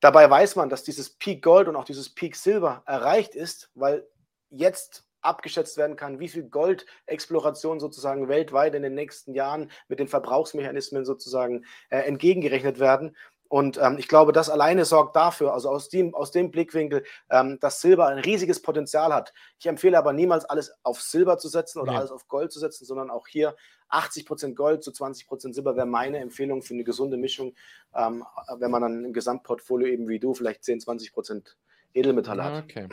[0.00, 4.06] dabei weiß man, dass dieses Peak Gold und auch dieses Peak Silber erreicht ist, weil
[4.50, 10.06] jetzt abgeschätzt werden kann, wie viel Goldexploration sozusagen weltweit in den nächsten Jahren mit den
[10.06, 13.16] Verbrauchsmechanismen sozusagen äh, entgegengerechnet werden.
[13.48, 17.58] Und ähm, ich glaube, das alleine sorgt dafür, also aus dem, aus dem Blickwinkel, ähm,
[17.60, 19.32] dass Silber ein riesiges Potenzial hat.
[19.58, 21.98] Ich empfehle aber niemals alles auf Silber zu setzen oder ja.
[21.98, 23.56] alles auf Gold zu setzen, sondern auch hier
[23.90, 27.54] 80% Gold zu 20% Silber wäre meine Empfehlung für eine gesunde Mischung,
[27.94, 28.24] ähm,
[28.58, 31.54] wenn man dann ein Gesamtportfolio eben wie du vielleicht 10, 20%
[31.94, 32.64] Edelmetalle hat.
[32.64, 32.86] Okay.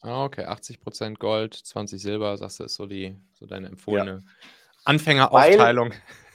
[0.00, 4.32] Ah, okay, 80% Gold, 20 Silber, sagst du, ist so, die, so deine empfohlene ja.
[4.84, 5.90] Anfängeraufteilung.
[5.90, 5.96] Weil,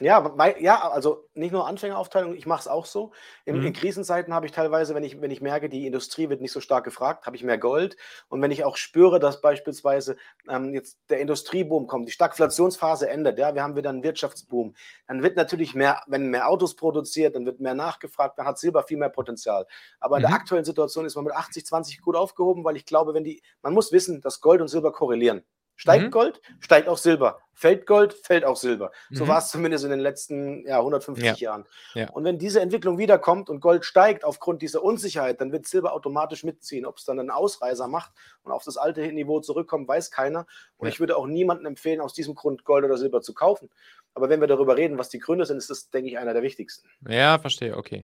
[0.00, 3.12] ja, weil, ja, also nicht nur Anfängeraufteilung, ich mache es auch so.
[3.44, 3.66] In, mhm.
[3.66, 6.60] in, Krisenzeiten habe ich teilweise, wenn ich, wenn ich merke, die Industrie wird nicht so
[6.60, 7.96] stark gefragt, habe ich mehr Gold.
[8.28, 10.16] Und wenn ich auch spüre, dass beispielsweise
[10.48, 14.74] ähm, jetzt der Industrieboom kommt, die Stagflationsphase endet, ja, wir haben wieder einen Wirtschaftsboom,
[15.06, 18.82] dann wird natürlich mehr, wenn mehr Autos produziert, dann wird mehr nachgefragt, dann hat Silber
[18.82, 19.66] viel mehr Potenzial.
[20.00, 20.36] Aber in der mhm.
[20.36, 23.74] aktuellen Situation ist man mit 80, 20 gut aufgehoben, weil ich glaube, wenn die, man
[23.74, 25.42] muss wissen, dass Gold und Silber korrelieren.
[25.76, 26.10] Steigt mhm.
[26.10, 27.40] Gold, steigt auch Silber.
[27.52, 28.90] Fällt Gold, fällt auch Silber.
[29.10, 29.28] So mhm.
[29.28, 31.34] war es zumindest in den letzten ja, 150 ja.
[31.34, 31.64] Jahren.
[31.94, 32.10] Ja.
[32.10, 36.44] Und wenn diese Entwicklung wiederkommt und Gold steigt aufgrund dieser Unsicherheit, dann wird Silber automatisch
[36.44, 36.84] mitziehen.
[36.84, 40.46] Ob es dann einen Ausreißer macht und auf das alte Niveau zurückkommt, weiß keiner.
[40.76, 43.70] Und ich würde auch niemandem empfehlen, aus diesem Grund Gold oder Silber zu kaufen.
[44.14, 46.42] Aber wenn wir darüber reden, was die Gründe sind, ist das, denke ich, einer der
[46.42, 46.88] wichtigsten.
[47.08, 48.03] Ja, verstehe, okay.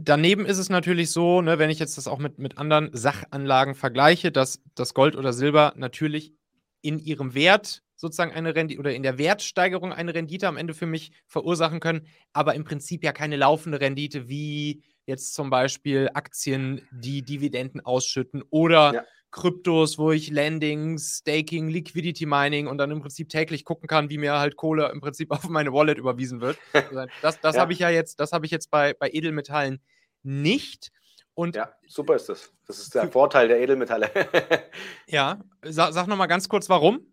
[0.00, 3.74] daneben ist es natürlich so, ne, wenn ich jetzt das auch mit, mit anderen Sachanlagen
[3.74, 6.34] vergleiche, dass das Gold oder Silber natürlich
[6.82, 10.86] in ihrem Wert sozusagen eine Rendite oder in der Wertsteigerung eine Rendite am Ende für
[10.86, 16.82] mich verursachen können, aber im Prinzip ja keine laufende Rendite wie jetzt zum Beispiel Aktien,
[16.90, 19.04] die Dividenden ausschütten oder ja.
[19.34, 24.16] Kryptos, wo ich Landing, Staking, Liquidity Mining und dann im Prinzip täglich gucken kann, wie
[24.16, 26.56] mir halt Kohle im Prinzip auf meine Wallet überwiesen wird.
[27.20, 27.60] Das, das ja.
[27.60, 29.80] habe ich ja jetzt, das habe ich jetzt bei, bei Edelmetallen
[30.22, 30.92] nicht.
[31.34, 32.52] Und ja, super ist das.
[32.68, 34.08] Das ist der Vorteil der Edelmetalle.
[35.08, 37.12] ja, sag, sag nochmal ganz kurz, warum?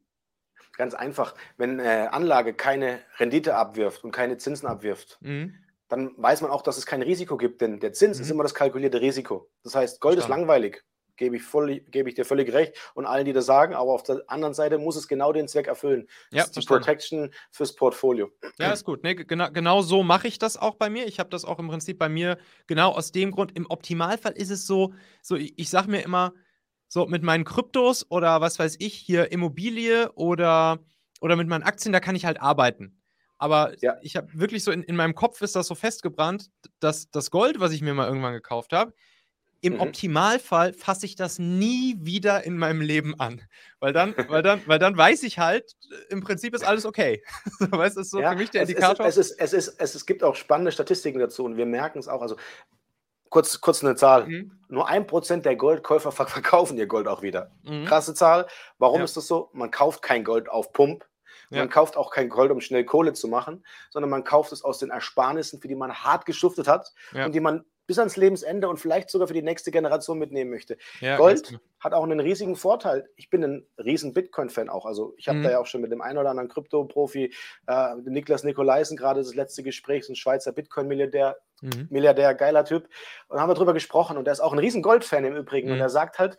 [0.78, 1.34] Ganz einfach.
[1.58, 5.56] Wenn äh, Anlage keine Rendite abwirft und keine Zinsen abwirft, mhm.
[5.90, 8.24] dann weiß man auch, dass es kein Risiko gibt, denn der Zins mhm.
[8.24, 9.50] ist immer das kalkulierte Risiko.
[9.64, 10.44] Das heißt, Gold Verstanden.
[10.44, 10.84] ist langweilig
[11.22, 12.74] gebe ich, voll, gebe ich dir völlig recht.
[12.96, 15.68] Und allen, die das sagen, aber auf der anderen Seite muss es genau den Zweck
[15.68, 16.08] erfüllen.
[16.32, 18.32] Das ja, ist die Protection fürs Portfolio.
[18.58, 19.04] Ja, ist gut.
[19.04, 21.06] Nee, genau, genau so mache ich das auch bei mir.
[21.06, 23.56] Ich habe das auch im Prinzip bei mir genau aus dem Grund.
[23.56, 26.34] Im Optimalfall ist es so, so ich, ich sage mir immer,
[26.88, 30.80] so mit meinen Kryptos oder was weiß ich, hier Immobilie oder,
[31.22, 33.00] oder mit meinen Aktien, da kann ich halt arbeiten.
[33.38, 33.98] Aber ja.
[34.02, 37.60] ich habe wirklich so in, in meinem Kopf ist das so festgebrannt, dass das Gold,
[37.60, 38.94] was ich mir mal irgendwann gekauft habe,
[39.62, 39.82] im mhm.
[39.82, 43.42] Optimalfall fasse ich das nie wieder in meinem Leben an.
[43.80, 45.76] Weil dann, weil dann, weil dann weiß ich halt,
[46.10, 47.24] im Prinzip ist alles okay.
[47.60, 49.06] weißt du, ist so ja, für mich der Indikator.
[49.06, 52.00] Es, ist, es, ist, es, ist, es gibt auch spannende Statistiken dazu und wir merken
[52.00, 52.24] es auch.
[52.24, 52.38] Also
[53.30, 54.26] kurz, kurz eine Zahl.
[54.26, 54.52] Mhm.
[54.68, 57.52] Nur ein Prozent der Goldkäufer verkaufen ihr Gold auch wieder.
[57.64, 57.86] Mhm.
[57.86, 58.48] Krasse Zahl.
[58.80, 59.06] Warum ja.
[59.06, 59.52] ist das so?
[59.54, 61.06] Man kauft kein Gold auf Pump.
[61.52, 61.60] Ja.
[61.60, 64.80] Man kauft auch kein Gold, um schnell Kohle zu machen, sondern man kauft es aus
[64.80, 67.26] den Ersparnissen, für die man hart geschuftet hat ja.
[67.26, 70.78] und die man bis ans Lebensende und vielleicht sogar für die nächste Generation mitnehmen möchte.
[71.02, 73.10] Ja, Gold hat auch einen riesigen Vorteil.
[73.18, 74.86] Ich bin ein riesen Bitcoin-Fan auch.
[74.86, 75.44] Also ich habe mhm.
[75.44, 77.34] da ja auch schon mit dem einen oder anderen Krypto-Profi,
[77.68, 81.88] äh, Niklas Nikolaisen, gerade das letzte Gespräch, so ein Schweizer Bitcoin-Milliardär, mhm.
[81.90, 82.88] Milliardär, geiler Typ.
[83.28, 84.16] Und haben wir darüber gesprochen.
[84.16, 85.68] Und er ist auch ein riesen Gold-Fan im Übrigen.
[85.68, 85.74] Mhm.
[85.74, 86.38] Und er sagt halt,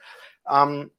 [0.51, 0.91] ähm,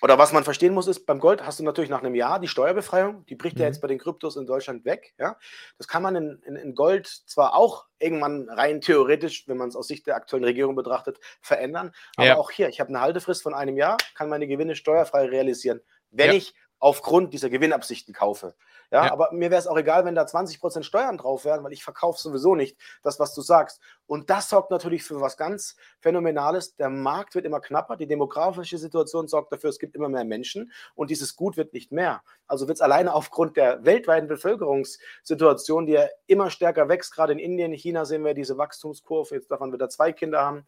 [0.00, 2.48] oder was man verstehen muss, ist, beim Gold hast du natürlich nach einem Jahr die
[2.48, 3.62] Steuerbefreiung, die bricht mhm.
[3.62, 5.14] ja jetzt bei den Kryptos in Deutschland weg.
[5.18, 5.36] Ja?
[5.76, 9.76] Das kann man in, in, in Gold zwar auch irgendwann rein theoretisch, wenn man es
[9.76, 11.92] aus Sicht der aktuellen Regierung betrachtet, verändern.
[12.16, 12.36] Aber ja.
[12.36, 15.80] auch hier, ich habe eine Haltefrist von einem Jahr, kann meine Gewinne steuerfrei realisieren,
[16.10, 16.36] wenn ja.
[16.36, 18.54] ich aufgrund dieser Gewinnabsichten kaufe.
[18.90, 19.12] Ja, ja.
[19.12, 22.20] aber mir wäre es auch egal, wenn da 20% Steuern drauf wären, weil ich verkaufe
[22.20, 23.80] sowieso nicht das, was du sagst.
[24.06, 26.76] Und das sorgt natürlich für was ganz Phänomenales.
[26.76, 30.72] Der Markt wird immer knapper, die demografische Situation sorgt dafür, es gibt immer mehr Menschen
[30.94, 32.22] und dieses Gut wird nicht mehr.
[32.46, 37.38] Also wird es alleine aufgrund der weltweiten Bevölkerungssituation, die ja immer stärker wächst, gerade in
[37.38, 40.66] Indien, China sehen wir diese Wachstumskurve, jetzt davon wir da zwei Kinder haben.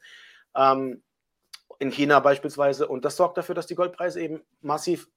[0.55, 1.03] Ähm,
[1.79, 2.87] in China beispielsweise.
[2.87, 5.09] Und das sorgt dafür, dass die Goldpreise eben massiv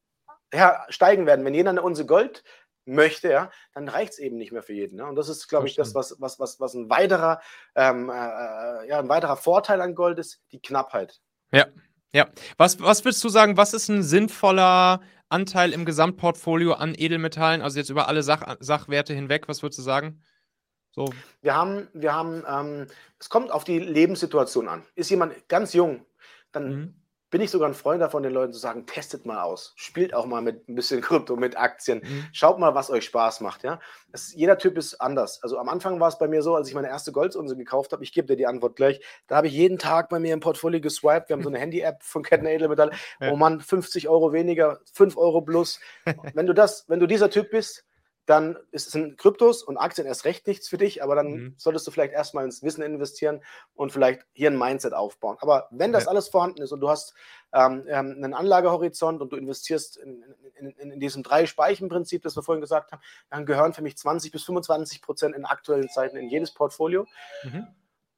[0.53, 1.43] ja, steigen werden.
[1.45, 2.43] Wenn jeder eine Unse Gold
[2.85, 4.97] möchte, ja, dann reicht es eben nicht mehr für jeden.
[4.97, 5.05] Ne?
[5.05, 7.41] Und das ist, glaube ich, das, was, was, was, was ein weiterer,
[7.75, 11.21] ähm, äh, äh, ja, ein weiterer Vorteil an Gold ist, die Knappheit.
[11.51, 11.67] Ja,
[12.13, 12.27] ja.
[12.57, 17.79] Was, was würdest du sagen, was ist ein sinnvoller Anteil im Gesamtportfolio an Edelmetallen, also
[17.79, 20.21] jetzt über alle Sach Sachwerte hinweg, was würdest du sagen?
[20.91, 21.09] So.
[21.41, 22.87] Wir haben, wir haben, ähm,
[23.17, 24.83] es kommt auf die Lebenssituation an.
[24.93, 26.05] Ist jemand ganz jung,
[26.51, 27.02] dann mhm
[27.33, 30.27] bin ich sogar ein Freund davon, den Leuten zu sagen, testet mal aus, spielt auch
[30.27, 32.27] mal mit ein bisschen Krypto, mit Aktien, mhm.
[32.31, 33.63] schaut mal, was euch Spaß macht.
[33.63, 33.79] Ja?
[34.11, 35.41] Das, jeder Typ ist anders.
[35.41, 38.03] Also am Anfang war es bei mir so, als ich meine erste Goldunse gekauft habe,
[38.03, 40.79] ich gebe dir die Antwort gleich, da habe ich jeden Tag bei mir im Portfolio
[40.79, 43.31] geswiped, wir haben so eine Handy-App von Ketten Edelmetall, ja.
[43.31, 45.79] oh Mann, 50 Euro weniger, 5 Euro plus.
[46.35, 47.83] wenn du das, wenn du dieser Typ bist,
[48.25, 51.55] dann ist es in Kryptos und Aktien erst recht nichts für dich, aber dann mhm.
[51.57, 53.41] solltest du vielleicht erstmal ins Wissen investieren
[53.75, 55.37] und vielleicht hier ein Mindset aufbauen.
[55.41, 56.09] Aber wenn das ja.
[56.09, 57.13] alles vorhanden ist und du hast
[57.53, 60.23] ähm, ähm einen Anlagehorizont und du investierst in,
[60.55, 64.31] in, in, in diesem Drei-Speichen-Prinzip, das wir vorhin gesagt haben, dann gehören für mich 20
[64.31, 67.05] bis 25 Prozent in aktuellen Zeiten in jedes Portfolio.
[67.43, 67.67] Mhm.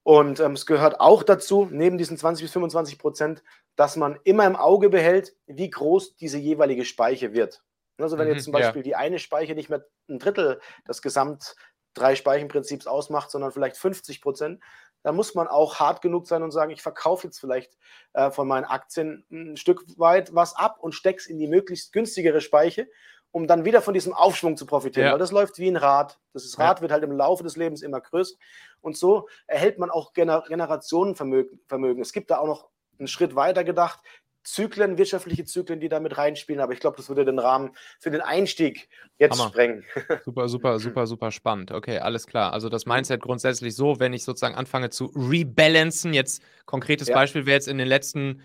[0.04, 3.44] Und ähm, es gehört auch dazu, neben diesen 20 bis 25 Prozent,
[3.76, 7.64] dass man immer im Auge behält, wie groß diese jeweilige Speiche wird.
[7.98, 8.84] Also wenn mhm, jetzt zum Beispiel ja.
[8.84, 11.56] die eine Speiche nicht mehr ein Drittel des Gesamt
[11.94, 14.62] drei Speichenprinzips ausmacht, sondern vielleicht 50 Prozent,
[15.06, 17.78] dann muss man auch hart genug sein und sagen, ich verkaufe jetzt vielleicht
[18.14, 21.94] äh, von meinen Aktien ein Stück weit was ab und stecke es in die möglichst
[21.94, 22.90] günstigere Speiche,
[23.32, 25.08] um dann wieder von diesem Aufschwung zu profitieren.
[25.08, 25.12] Ja.
[25.12, 26.20] Weil das läuft wie ein Rad.
[26.34, 26.82] Das Rad ja.
[26.82, 28.36] wird halt im Laufe des Lebens immer größer.
[28.82, 32.02] Und so erhält man auch Gener Generationenvermögen.
[32.02, 34.00] Es gibt da auch noch einen Schritt weiter gedacht,
[34.46, 36.62] Zyklen, wirtschaftliche Zyklen, die da mit reinspielen.
[36.62, 39.50] Aber ich glaube, das würde den Rahmen für den Einstieg jetzt Hammer.
[39.50, 39.84] sprengen.
[40.26, 41.72] Super, super, super, super spannend.
[41.72, 42.54] Okay, alles klar.
[42.54, 47.16] Also das Mindset grundsätzlich so, wenn ich sozusagen anfange zu rebalancen, jetzt konkretes ja.
[47.16, 48.44] Beispiel wäre jetzt in den letzten,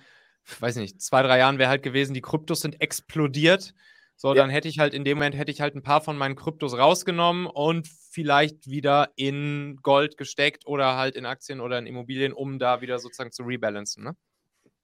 [0.59, 3.75] weiß nicht, zwei, drei Jahren wäre halt gewesen, die Kryptos sind explodiert.
[4.17, 4.35] So, ja.
[4.35, 6.77] dann hätte ich halt in dem Moment hätte ich halt ein paar von meinen Kryptos
[6.77, 12.59] rausgenommen und vielleicht wieder in Gold gesteckt oder halt in Aktien oder in Immobilien, um
[12.59, 14.05] da wieder sozusagen zu rebalancen.
[14.05, 14.17] Ne?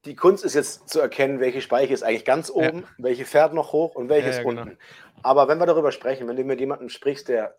[0.06, 2.88] Die Kunst ist jetzt zu erkennen, welche Speicher ist eigentlich ganz oben, ja.
[2.98, 4.62] welche fährt noch hoch und welches ja, genau.
[4.62, 4.78] unten.
[5.22, 7.58] Aber wenn wir darüber sprechen, wenn du mit jemandem sprichst, der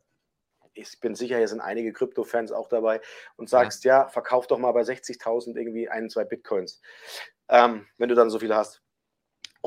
[0.77, 3.01] ich bin sicher, hier sind einige Krypto-Fans auch dabei
[3.35, 6.81] und sagst, ja, ja verkauf doch mal bei 60.000 irgendwie ein, zwei Bitcoins,
[7.49, 8.81] ähm, wenn du dann so viele hast.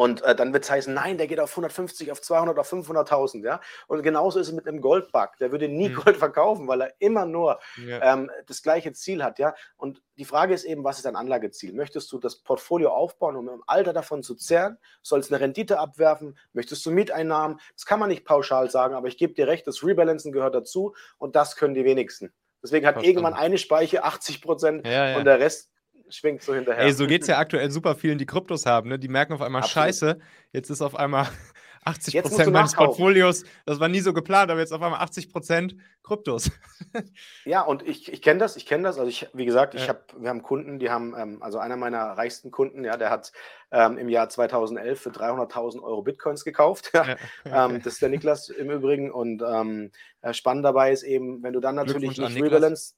[0.00, 3.44] Und äh, dann wird es heißen, nein, der geht auf 150, auf 200, auf 500.000,
[3.44, 3.60] ja.
[3.86, 5.36] Und genauso ist es mit einem Goldbug.
[5.40, 5.94] Der würde nie mhm.
[5.96, 8.14] Gold verkaufen, weil er immer nur ja.
[8.14, 9.54] ähm, das gleiche Ziel hat, ja.
[9.76, 11.74] Und die Frage ist eben, was ist dein Anlageziel?
[11.74, 14.78] Möchtest du das Portfolio aufbauen, um im Alter davon zu zehren?
[15.02, 16.38] Soll es eine Rendite abwerfen?
[16.54, 17.60] Möchtest du Mieteinnahmen?
[17.74, 20.94] Das kann man nicht pauschal sagen, aber ich gebe dir recht, das Rebalancen gehört dazu
[21.18, 22.32] und das können die wenigsten.
[22.62, 23.18] Deswegen hat Verstanden.
[23.18, 25.18] irgendwann eine Speiche 80 Prozent ja, ja.
[25.18, 25.69] und der Rest
[26.12, 26.84] schwingt so hinterher.
[26.84, 28.88] Ey, so geht es ja aktuell super vielen, die Kryptos haben.
[28.88, 28.98] Ne?
[28.98, 29.86] Die merken auf einmal, Absolut.
[29.86, 30.18] scheiße,
[30.52, 31.28] jetzt ist auf einmal
[31.84, 35.76] 80 Prozent meines Portfolios, das war nie so geplant, aber jetzt auf einmal 80 Prozent
[36.02, 36.50] Kryptos.
[37.44, 38.98] ja, und ich, ich kenne das, ich kenne das.
[38.98, 39.88] Also ich, wie gesagt, ich ja.
[39.88, 43.32] hab, wir haben Kunden, die haben, ähm, also einer meiner reichsten Kunden, ja, der hat
[43.70, 46.92] ähm, im Jahr 2011 für 300.000 Euro Bitcoins gekauft.
[46.92, 47.16] Ja.
[47.44, 49.10] ähm, das ist der Niklas im Übrigen.
[49.10, 52.94] Und ähm, äh, spannend dabei ist eben, wenn du dann natürlich nicht rebalance,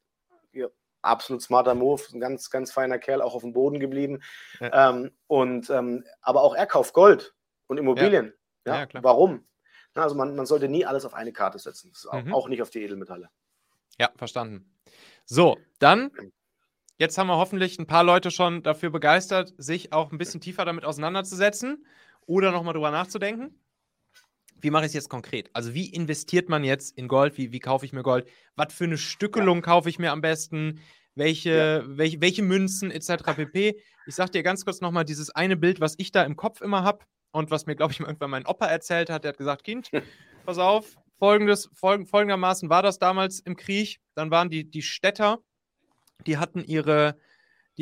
[0.52, 0.68] ja,
[1.02, 4.22] absolut smarter Move, ein ganz, ganz feiner Kerl, auch auf dem Boden geblieben.
[4.60, 4.90] Ja.
[4.90, 7.34] Ähm, und, ähm, aber auch er kauft Gold
[7.66, 8.32] und Immobilien.
[8.66, 8.80] Ja.
[8.82, 8.88] ja.
[8.92, 9.46] ja Warum?
[9.94, 12.32] Na, also man, man sollte nie alles auf eine Karte setzen, auch, mhm.
[12.32, 13.28] auch nicht auf die Edelmetalle.
[13.98, 14.74] Ja, verstanden.
[15.26, 16.10] So, dann
[16.98, 20.64] Jetzt haben wir hoffentlich ein paar Leute schon dafür begeistert, sich auch ein bisschen tiefer
[20.64, 21.84] damit auseinanderzusetzen
[22.26, 23.58] oder nochmal drüber nachzudenken
[24.62, 25.50] wie mache ich es jetzt konkret?
[25.52, 27.36] Also, wie investiert man jetzt in Gold?
[27.36, 28.28] Wie, wie kaufe ich mir Gold?
[28.56, 29.62] Was für eine Stückelung ja.
[29.62, 30.80] kaufe ich mir am besten?
[31.14, 31.82] Welche, ja.
[31.84, 33.34] welche, welche Münzen etc.
[33.36, 33.76] pp.
[34.06, 36.84] Ich sage dir ganz kurz nochmal dieses eine Bild, was ich da im Kopf immer
[36.84, 39.24] habe und was mir, glaube ich, irgendwann mein Opa erzählt hat.
[39.24, 39.90] Der hat gesagt: Kind,
[40.46, 44.00] pass auf, folgendes, folg folgendermaßen war das damals im Krieg.
[44.14, 45.40] Dann waren die, die Städter,
[46.26, 47.18] die hatten ihre,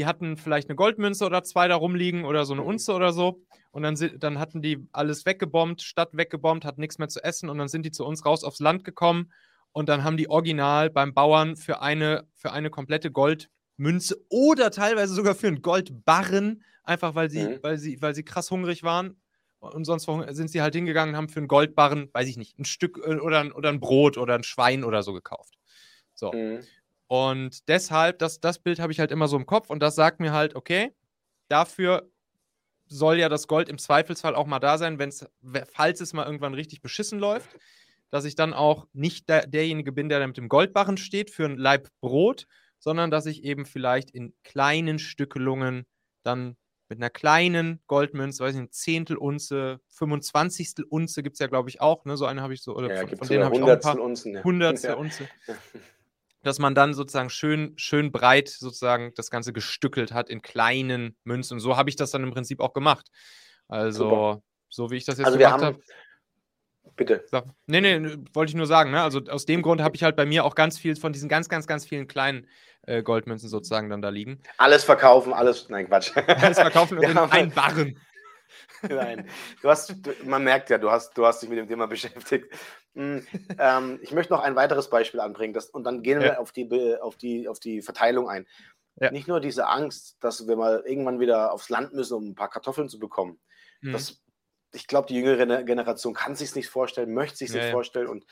[0.01, 2.69] die hatten vielleicht eine Goldmünze oder zwei da rumliegen oder so eine mhm.
[2.69, 3.43] Unze oder so.
[3.71, 7.51] Und dann, dann hatten die alles weggebombt, Stadt weggebombt, hatten nichts mehr zu essen.
[7.51, 9.31] Und dann sind die zu uns raus aufs Land gekommen.
[9.73, 15.13] Und dann haben die original beim Bauern für eine, für eine komplette Goldmünze oder teilweise
[15.13, 17.59] sogar für einen Goldbarren, einfach weil sie, mhm.
[17.61, 19.21] weil sie, weil sie krass hungrig waren.
[19.59, 22.65] Und sonst sind sie halt hingegangen und haben für einen Goldbarren, weiß ich nicht, ein
[22.65, 25.59] Stück äh, oder ein, oder ein Brot oder ein Schwein oder so gekauft.
[26.15, 26.33] So.
[26.33, 26.61] Mhm.
[27.11, 30.21] Und deshalb, das, das Bild habe ich halt immer so im Kopf und das sagt
[30.21, 30.93] mir halt, okay,
[31.49, 32.09] dafür
[32.87, 35.27] soll ja das Gold im Zweifelsfall auch mal da sein, wenn's,
[35.73, 37.49] falls es mal irgendwann richtig beschissen läuft,
[38.11, 41.47] dass ich dann auch nicht der, derjenige bin, der da mit dem Goldbarren steht für
[41.47, 42.47] ein Leib Brot,
[42.79, 45.87] sondern dass ich eben vielleicht in kleinen Stückelungen
[46.23, 46.57] dann
[46.89, 50.75] mit einer kleinen Goldmünze, weiß ich nicht, Zehntel Unze, 25.
[50.89, 52.17] Unze gibt es ja, glaube ich, auch, ne?
[52.17, 54.01] So eine habe ich so, oder ja, von, von denen habe ich auch ein paar.
[54.01, 54.45] Unzen, ja.
[54.45, 55.29] Hundertstel Unze.
[56.43, 61.55] dass man dann sozusagen schön, schön breit sozusagen das Ganze gestückelt hat in kleinen Münzen.
[61.55, 63.09] Und so habe ich das dann im Prinzip auch gemacht.
[63.69, 64.43] Also, Super.
[64.69, 65.79] so wie ich das jetzt also gemacht habe.
[66.97, 67.25] Bitte.
[67.31, 67.43] So.
[67.67, 68.91] Nee, nee, wollte ich nur sagen.
[68.91, 69.03] Ne?
[69.03, 71.49] Also aus dem Grund habe ich halt bei mir auch ganz viel von diesen ganz,
[71.49, 72.47] ganz, ganz vielen kleinen
[72.83, 74.43] äh, Goldmünzen sozusagen dann da liegen.
[74.59, 75.69] Alles verkaufen, alles.
[75.69, 76.13] Nein, Quatsch.
[76.17, 77.99] Alles verkaufen und ja, einbarren.
[78.83, 79.29] Nein,
[79.63, 82.53] du hast, du, man merkt ja, du hast, du hast dich mit dem Thema beschäftigt.
[82.95, 83.27] Hm,
[83.59, 86.27] ähm, ich möchte noch ein weiteres Beispiel anbringen das, und dann gehen ja.
[86.27, 88.47] wir auf die, auf, die, auf die Verteilung ein.
[88.97, 89.11] Ja.
[89.11, 92.51] Nicht nur diese Angst, dass wir mal irgendwann wieder aufs Land müssen, um ein paar
[92.51, 93.41] Kartoffeln zu bekommen.
[93.81, 93.93] Mhm.
[93.93, 94.23] Das,
[94.73, 98.27] ich glaube, die jüngere Generation kann sich nicht vorstellen, möchte sich ja, nicht vorstellen und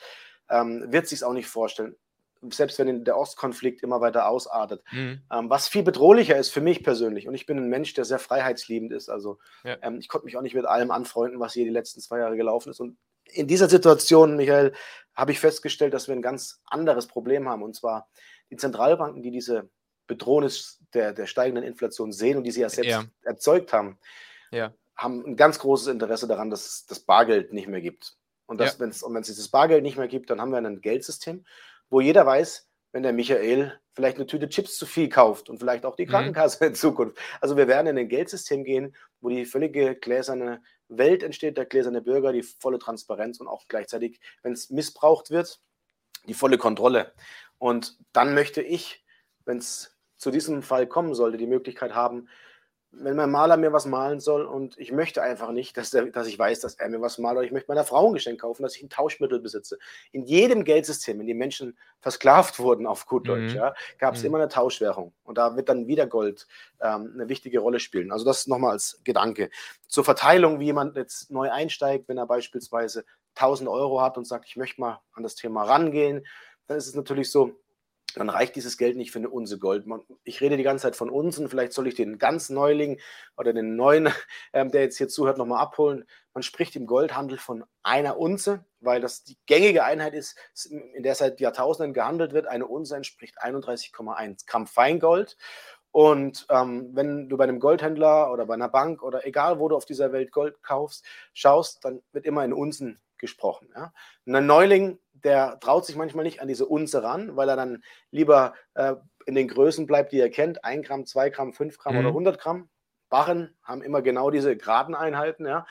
[0.49, 1.95] ähm, wird sich auch nicht vorstellen
[2.41, 4.83] selbst wenn der Ostkonflikt immer weiter ausartet.
[4.91, 5.21] Mhm.
[5.31, 8.19] Ähm, was viel bedrohlicher ist für mich persönlich, und ich bin ein Mensch, der sehr
[8.19, 9.77] freiheitsliebend ist, also ja.
[9.81, 12.37] ähm, ich konnte mich auch nicht mit allem anfreunden, was hier die letzten zwei Jahre
[12.37, 12.79] gelaufen ist.
[12.79, 14.73] Und in dieser Situation, Michael,
[15.13, 18.09] habe ich festgestellt, dass wir ein ganz anderes Problem haben, und zwar
[18.49, 19.69] die Zentralbanken, die diese
[20.07, 20.49] Bedrohung
[20.93, 23.03] der, der steigenden Inflation sehen und die sie ja selbst ja.
[23.23, 23.99] erzeugt haben,
[24.51, 24.73] ja.
[24.95, 28.15] haben ein ganz großes Interesse daran, dass es das Bargeld nicht mehr gibt.
[28.47, 30.81] Und, das, wenn's, und wenn es dieses Bargeld nicht mehr gibt, dann haben wir ein
[30.81, 31.45] Geldsystem,
[31.89, 35.85] wo jeder weiß, wenn der Michael vielleicht eine Tüte Chips zu viel kauft und vielleicht
[35.85, 36.11] auch die mhm.
[36.11, 36.69] Krankenkasse mhm.
[36.69, 37.17] in Zukunft.
[37.41, 42.01] Also wir werden in ein Geldsystem gehen, wo die völlige gläserne Welt entsteht, der gläserne
[42.01, 45.59] Bürger, die volle Transparenz und auch gleichzeitig, wenn es missbraucht wird,
[46.27, 47.13] die volle Kontrolle.
[47.57, 49.05] Und dann möchte ich,
[49.45, 52.27] wenn es zu diesem Fall kommen sollte, die Möglichkeit haben,
[52.91, 56.27] wenn mein Maler mir was malen soll und ich möchte einfach nicht, dass, der, dass
[56.27, 58.63] ich weiß, dass er mir was malt oder ich möchte meiner Frau ein Geschenk kaufen,
[58.63, 59.77] dass ich ein Tauschmittel besitze.
[60.11, 63.57] In jedem Geldsystem, in dem Menschen versklavt wurden, auf gut Deutsch, mhm.
[63.57, 64.27] ja, gab es mhm.
[64.27, 66.47] immer eine Tauschwährung und da wird dann wieder Gold
[66.81, 68.11] ähm, eine wichtige Rolle spielen.
[68.11, 69.51] Also das nochmal als Gedanke.
[69.87, 74.45] Zur Verteilung, wie jemand jetzt neu einsteigt, wenn er beispielsweise 1000 Euro hat und sagt,
[74.47, 76.25] ich möchte mal an das Thema rangehen,
[76.67, 77.55] dann ist es natürlich so,
[78.13, 79.85] dann reicht dieses Geld nicht für eine Unse Gold.
[80.23, 82.99] Ich rede die ganze Zeit von Unsen, vielleicht soll ich den ganz Neuling
[83.37, 84.09] oder den neuen,
[84.53, 86.05] ähm, der jetzt hier zuhört, nochmal abholen.
[86.33, 90.37] Man spricht im Goldhandel von einer Unze, weil das die gängige Einheit ist,
[90.69, 92.47] in der seit Jahrtausenden gehandelt wird.
[92.47, 95.37] Eine Unze entspricht 31,1 Gramm Feingold.
[95.91, 99.75] Und ähm, wenn du bei einem Goldhändler oder bei einer Bank oder egal, wo du
[99.75, 103.69] auf dieser Welt Gold kaufst, schaust, dann wird immer in Unsen gesprochen.
[103.75, 103.93] Ja?
[104.25, 108.53] Ein Neuling der traut sich manchmal nicht an diese Unze ran, weil er dann lieber
[108.75, 110.63] äh, in den Größen bleibt, die er kennt.
[110.63, 111.99] 1 Gramm, 2 Gramm, 5 Gramm mhm.
[111.99, 112.69] oder 100 Gramm.
[113.09, 115.45] Barren haben immer genau diese geraden Einheiten.
[115.45, 115.65] Ja.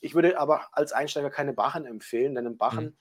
[0.00, 2.96] Ich würde aber als Einsteiger keine Barren empfehlen, denn ein Barren mhm.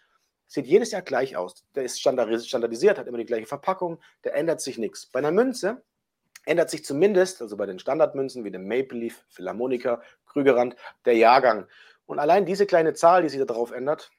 [0.48, 1.66] sieht jedes Jahr gleich aus.
[1.76, 5.08] Der ist standardisiert, hat immer die gleiche Verpackung, der ändert sich nichts.
[5.08, 5.84] Bei einer Münze
[6.46, 11.68] ändert sich zumindest, also bei den Standardmünzen wie dem Maple Leaf, Philharmonica, Krügerrand, der Jahrgang.
[12.12, 14.12] Und allein diese kleine Zahl, die sich darauf ändert,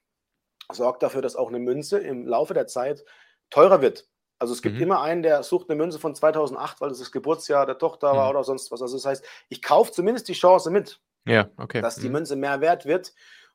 [0.72, 3.04] sorgt dafür, dass auch eine Münze im Laufe der Zeit
[3.50, 4.08] teurer wird.
[4.38, 4.82] Also es gibt mhm.
[4.84, 8.16] immer einen, der sucht eine Münze von 2008, weil es das Geburtsjahr der Tochter mhm.
[8.16, 8.80] war oder sonst was.
[8.80, 11.82] Also das heißt, ich kaufe zumindest die Chance mit, ja, okay.
[11.82, 12.12] dass die mhm.
[12.12, 13.12] Münze mehr wert wird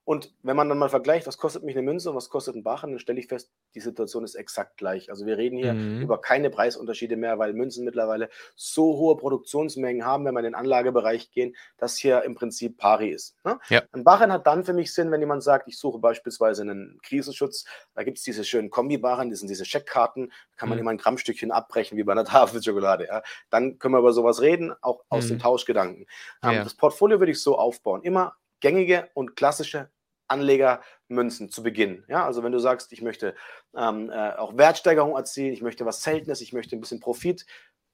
[0.08, 2.64] und wenn man dann mal vergleicht, was kostet mich eine Münze und was kostet ein
[2.64, 5.10] Barren, dann stelle ich fest, die Situation ist exakt gleich.
[5.10, 6.02] Also wir reden hier mhm.
[6.02, 10.56] über keine Preisunterschiede mehr, weil Münzen mittlerweile so hohe Produktionsmengen haben, wenn wir in den
[10.56, 13.36] Anlagebereich gehen, dass hier im Prinzip pari ist.
[13.44, 13.60] Ne?
[13.68, 13.84] Ja.
[13.92, 17.66] Ein Barren hat dann für mich Sinn, wenn jemand sagt, ich suche beispielsweise einen Krisenschutz.
[17.94, 20.84] Da gibt es diese schönen Kombi-Barren, das sind diese Checkkarten, da kann man mhm.
[20.84, 23.08] immer ein Grammstückchen abbrechen, wie bei einer Tafel Schokolade.
[23.08, 23.24] Ja?
[23.50, 25.30] Dann können wir über sowas reden, auch aus mhm.
[25.32, 26.06] dem Tauschgedanken.
[26.44, 26.64] Ähm, ja.
[26.64, 28.04] Das Portfolio würde ich so aufbauen.
[28.04, 29.90] Immer gängige und klassische
[30.28, 32.04] Anlegermünzen zu Beginn.
[32.08, 33.36] Ja, also wenn du sagst, ich möchte
[33.76, 37.46] ähm, äh, auch Wertsteigerung erzielen, ich möchte was Seltenes, ich möchte ein bisschen Profit.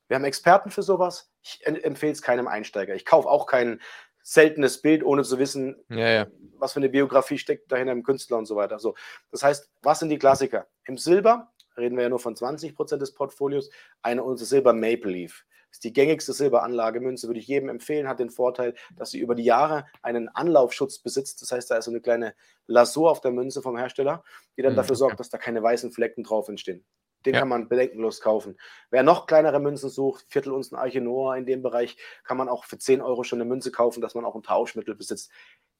[0.08, 1.32] Wir haben Experten für sowas.
[1.42, 2.96] Ich empfehle es keinem Einsteiger.
[2.96, 3.82] Ich kaufe auch kein
[4.22, 6.28] seltenes Bild, ohne zu wissen, ja, ja.
[6.58, 8.80] was für eine Biografie steckt dahinter im Künstler und so weiter.
[8.80, 8.96] So,
[9.32, 10.68] das heißt, was sind die Klassiker?
[10.86, 13.70] Im Silber reden wir ja nur von 20 Prozent des Portfolios.
[14.02, 18.30] Eine Unze Silber Maple Leaf ist die gängigste Silberanlagemünze, würde ich jedem empfehlen, hat den
[18.30, 21.42] Vorteil, dass sie über die Jahre einen Anlaufschutz besitzt.
[21.42, 22.36] Das heißt, da ist so eine kleine
[22.68, 24.24] Lasur auf der Münze vom Hersteller,
[24.56, 26.86] die dann mhm, dafür sorgt, dass da keine weißen Flecken drauf entstehen.
[27.26, 27.40] Den ja.
[27.40, 28.58] kann man bedenkenlos kaufen.
[28.92, 33.02] Wer noch kleinere Münzen sucht, Viertelunzen Archenoa in dem Bereich, kann man auch für 10
[33.02, 35.32] Euro schon eine Münze kaufen, dass man auch ein Tauschmittel besitzt.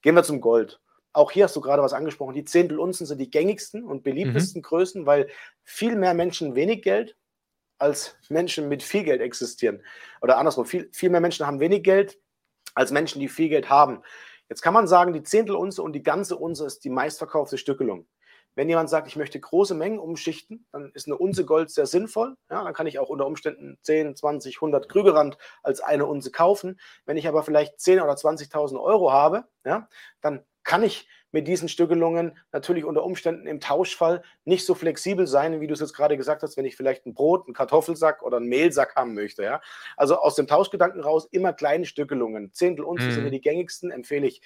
[0.02, 0.82] Gehen wir zum Gold.
[1.12, 2.34] Auch hier hast du gerade was angesprochen.
[2.34, 4.64] Die Zehntelunzen sind die gängigsten und beliebtesten mhm.
[4.64, 5.30] Größen, weil
[5.64, 7.16] viel mehr Menschen wenig Geld
[7.84, 9.84] als Menschen mit viel Geld existieren.
[10.22, 12.18] Oder andersrum, viel, viel mehr Menschen haben wenig Geld
[12.76, 14.02] als Menschen, die viel Geld haben.
[14.48, 18.08] Jetzt kann man sagen, die Zehntelunze und die ganze Unze ist die meistverkaufte Stückelung.
[18.56, 22.38] Wenn jemand sagt, ich möchte große Mengen umschichten, dann ist eine Unze Gold sehr sinnvoll.
[22.50, 26.80] Ja, dann kann ich auch unter Umständen 10, 20, 100 Krügerrand als eine Unze kaufen.
[27.06, 29.90] Wenn ich aber vielleicht 10 oder 20.000 Euro habe, ja,
[30.22, 35.60] dann kann ich mit diesen Stückelungen natürlich unter Umständen im Tauschfall nicht so flexibel sein,
[35.60, 38.38] wie du es jetzt gerade gesagt hast, wenn ich vielleicht ein Brot, einen Kartoffelsack oder
[38.38, 39.44] einen Mehlsack haben möchte.
[39.44, 39.62] Ja?
[39.98, 42.54] Also aus dem Tauschgedanken raus immer kleine Stückelungen.
[42.54, 43.12] Zehntel uns mhm.
[43.12, 44.42] sind die gängigsten, empfehle ich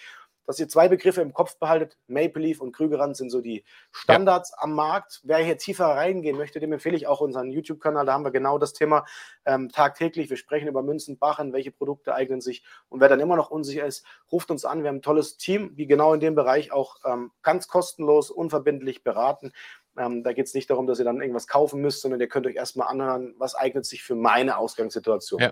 [0.48, 1.98] dass ihr zwei Begriffe im Kopf behaltet.
[2.08, 4.64] Maple Leaf und Krügerrand sind so die Standards ja.
[4.64, 5.20] am Markt.
[5.24, 8.06] Wer hier tiefer reingehen möchte, dem empfehle ich auch unseren YouTube-Kanal.
[8.06, 9.06] Da haben wir genau das Thema
[9.46, 10.30] ähm, tagtäglich.
[10.30, 12.64] Wir sprechen über Münzen, Bachen, welche Produkte eignen sich.
[12.88, 14.84] Und wer dann immer noch unsicher ist, ruft uns an.
[14.84, 19.04] Wir haben ein tolles Team, die genau in dem Bereich auch ähm, ganz kostenlos, unverbindlich
[19.04, 19.52] beraten.
[19.98, 22.48] Ähm, da geht es nicht darum, dass ihr dann irgendwas kaufen müsst, sondern ihr könnt
[22.48, 25.42] euch erstmal anhören, was eignet sich für meine Ausgangssituation.
[25.42, 25.52] Ja.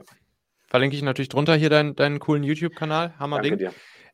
[0.68, 3.20] Verlinke ich natürlich drunter hier deinen, deinen coolen YouTube-Kanal.
[3.20, 3.60] Hammer Danke Ding.
[3.60, 3.74] Dir.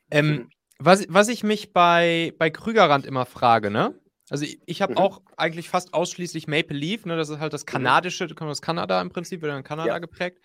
[0.09, 0.49] Ähm, mhm
[0.83, 3.93] was, was ich mich bei, bei Krügerrand immer frage, ne?
[4.29, 4.97] Also ich, ich habe mhm.
[4.97, 7.17] auch eigentlich fast ausschließlich Maple Leaf, ne?
[7.17, 7.67] Das ist halt das mhm.
[7.67, 9.99] kanadische, kommt aus Kanada im Prinzip, wird in Kanada ja.
[9.99, 10.39] geprägt.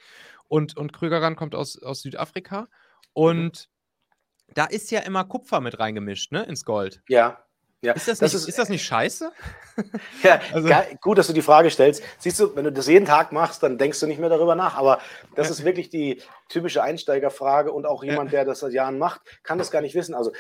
[0.49, 2.63] Und, und Krügerrand kommt aus, aus Südafrika.
[2.63, 2.67] Mhm.
[3.15, 3.69] Und
[4.49, 4.53] mhm.
[4.55, 6.43] da ist ja immer Kupfer mit reingemischt, ne?
[6.45, 7.03] Ins Gold.
[7.09, 7.46] Ja.
[7.83, 9.33] Ja, ist, das, das nicht, ist, ist, das nicht scheiße?
[10.23, 10.69] ja, also,
[11.01, 12.03] gut, dass du die Frage stellst.
[12.19, 14.77] Siehst du, wenn du das jeden Tag machst, dann denkst du nicht mehr darüber nach.
[14.77, 14.99] Aber
[15.35, 19.59] das ist wirklich die typische Einsteigerfrage und auch jemand, der das seit Jahren macht, kann
[19.59, 20.15] das gar nicht wissen.
[20.15, 20.33] Also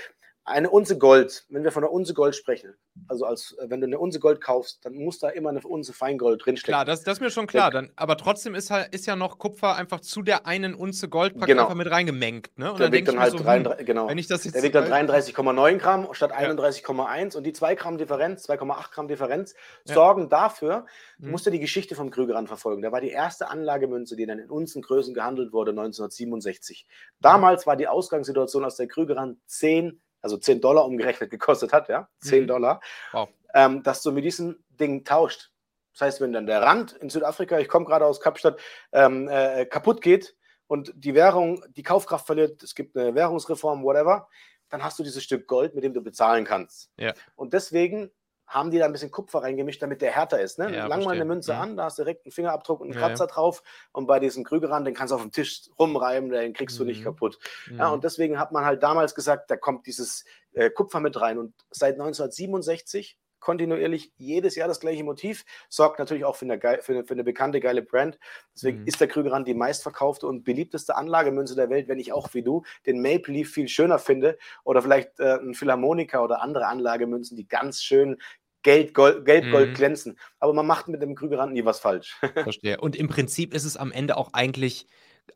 [0.49, 2.73] eine Unze Gold, wenn wir von einer Unze Gold sprechen,
[3.09, 5.93] also als äh, wenn du eine Unze Gold kaufst, dann muss da immer eine Unze
[5.93, 6.73] Feingold drinstecken.
[6.73, 7.73] Klar, das, das ist mir schon klar.
[7.73, 11.35] Dann, aber trotzdem ist, halt, ist ja noch Kupfer einfach zu der einen Unze Gold
[11.35, 11.65] praktisch Genau.
[11.65, 12.51] einfach mit reingemengt.
[12.57, 12.71] Ne?
[12.71, 14.09] Und der dann wiegt dann halt so, 33, hm, genau.
[14.09, 16.49] wenn ich das jetzt Der wiegt dann äh, 33,9 Gramm statt Ja.
[16.49, 19.55] 31,1 und die 2 Gramm Differenz, 2,8 Gramm Differenz,
[19.85, 19.95] Ja.
[19.95, 20.87] sorgen dafür,
[21.19, 21.33] du Mhm.
[21.33, 22.83] musst ja die Geschichte vom Krügerrand verfolgen.
[22.83, 26.87] Der war die erste Anlagemünze, die dann in Unzengrößen gehandelt wurde 1967.
[27.21, 32.09] Damals war die Ausgangssituation, als der Krügerrand 10, also 10 Dollar umgerechnet gekostet hat, ja,
[32.21, 32.47] 10 Mhm.
[32.49, 32.81] Dollar,
[33.13, 33.29] Wow.
[33.55, 35.51] ähm, dass du mit diesem Ding tauscht.
[35.93, 38.59] Das heißt, wenn dann der Rand in Südafrika, ich komme gerade aus Kapstadt,
[38.93, 44.29] ähm, äh, kaputt geht und die Währung, die Kaufkraft verliert, es gibt eine Währungsreform, whatever,
[44.69, 46.91] dann hast du dieses Stück Gold, mit dem du bezahlen kannst.
[46.99, 47.15] Ja.
[47.37, 48.11] Und deswegen
[48.47, 50.59] haben die da ein bisschen Kupfer reingemischt, damit der härter ist.
[50.59, 50.75] Ne?
[50.75, 51.25] Ja, Lang mal eine.
[51.25, 51.61] Münze Mhm.
[51.61, 53.63] an, da hast du direkt einen Fingerabdruck und einen Ja, Kratzer drauf.
[53.93, 57.01] Und bei diesem Krügerrand, den kannst du auf dem Tisch rumreiben, den kriegst du nicht
[57.01, 57.05] Mhm.
[57.05, 57.39] kaputt.
[57.77, 57.95] Ja, Mhm.
[57.95, 61.39] und deswegen hat man halt damals gesagt, da kommt dieses äh, Kupfer mit rein.
[61.39, 66.93] Und seit 1967 kontinuierlich jedes Jahr das gleiche Motiv, sorgt natürlich auch für eine, für
[66.93, 68.19] eine, für eine bekannte, geile Brand.
[68.55, 68.87] Deswegen Mhm.
[68.87, 72.63] ist der Krügerrand die meistverkaufte und beliebteste Anlagemünze der Welt, wenn ich auch wie du
[72.87, 77.47] den Maple Leaf viel schöner finde oder vielleicht äh, ein Philharmonika oder andere Anlagemünzen, die
[77.47, 78.17] ganz schön
[78.63, 79.75] Geld, Gold, Gelb, Gold Mhm.
[79.75, 80.19] glänzen.
[80.41, 82.17] Aber man macht mit dem Krügerrand nie was falsch.
[82.43, 82.81] Verstehe.
[82.81, 84.87] Und im Prinzip ist es am Ende auch eigentlich,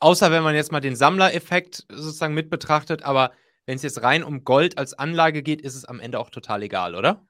[0.01, 3.33] außer wenn man jetzt mal den Sammlereffekt sozusagen mit betrachtet, aber
[3.67, 6.63] wenn es jetzt rein um Gold als Anlage geht, ist es am Ende auch total
[6.63, 7.27] egal, oder?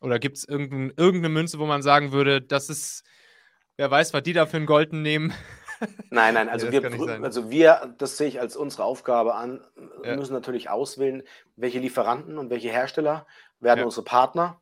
[0.00, 0.06] Ja.
[0.06, 3.04] Oder gibt es irgendein, irgendeine Münze, wo man sagen würde, das ist,
[3.76, 5.32] wer weiß, was die da für einen Golden nehmen?
[6.10, 9.64] Nein, nein, also, das wir, also wir, das sehe ich als unsere Aufgabe an,
[10.02, 10.16] Ja.
[10.16, 11.22] müssen natürlich auswählen,
[11.54, 13.28] welche Lieferanten und welche Hersteller
[13.60, 13.84] werden Ja.
[13.84, 14.60] unsere Partner.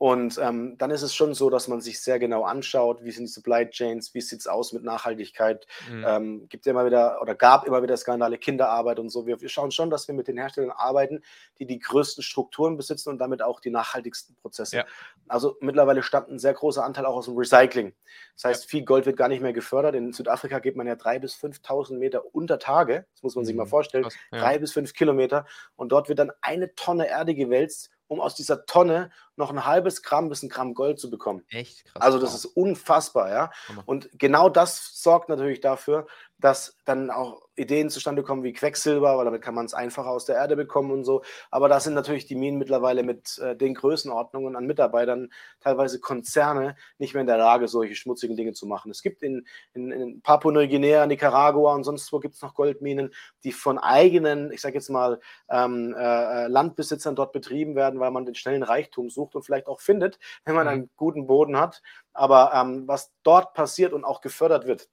[0.00, 3.24] Und ähm, dann ist es schon so, dass man sich sehr genau anschaut, wie sind
[3.26, 5.66] die Supply Chains, wie sieht es aus mit Nachhaltigkeit.
[5.90, 6.04] Mhm.
[6.08, 9.26] Ähm, gibt ja immer wieder oder gab immer wieder Skandale, Kinderarbeit und so.
[9.26, 11.20] Wir, wir schauen schon, dass wir mit den Herstellern arbeiten,
[11.58, 14.78] die die größten Strukturen besitzen und damit auch die nachhaltigsten Prozesse.
[14.78, 14.86] Ja.
[15.28, 17.92] Also mittlerweile stammt ein sehr großer Anteil auch aus dem Recycling.
[18.36, 19.94] Das heißt, viel Gold wird gar nicht mehr gefördert.
[19.96, 23.04] In Südafrika geht man ja 3.000 bis 5.000 Meter unter Tage.
[23.12, 23.68] Das muss man sich mal Mhm.
[23.68, 24.04] vorstellen.
[24.04, 24.38] Krass, ja.
[24.38, 25.44] Drei bis fünf Kilometer.
[25.76, 30.02] Und dort wird dann eine Tonne Erde gewälzt, um aus dieser Tonne noch ein halbes
[30.02, 31.44] Gramm bis ein Gramm Gold zu bekommen.
[31.48, 32.02] Echt krass.
[32.02, 33.50] Also das ist unfassbar, ja.
[33.86, 36.06] Und genau das sorgt natürlich dafür,
[36.40, 40.24] dass dann auch Ideen zustande kommen wie Quecksilber, weil damit kann man es einfacher aus
[40.24, 41.22] der Erde bekommen und so.
[41.50, 45.30] Aber da sind natürlich die Minen mittlerweile mit äh, den Größenordnungen an Mitarbeitern,
[45.60, 48.90] teilweise Konzerne, nicht mehr in der Lage, solche schmutzigen Dinge zu machen.
[48.90, 53.12] Es gibt in, in, in Papua-Neuguinea, Nicaragua und sonst wo gibt es noch Goldminen,
[53.44, 55.20] die von eigenen, ich sage jetzt mal,
[55.50, 59.80] ähm, äh, Landbesitzern dort betrieben werden, weil man den schnellen Reichtum sucht und vielleicht auch
[59.80, 60.72] findet, wenn man Mhm.
[60.72, 61.82] einen guten Boden hat.
[62.12, 64.88] Aber ähm, was dort passiert und auch gefördert wird,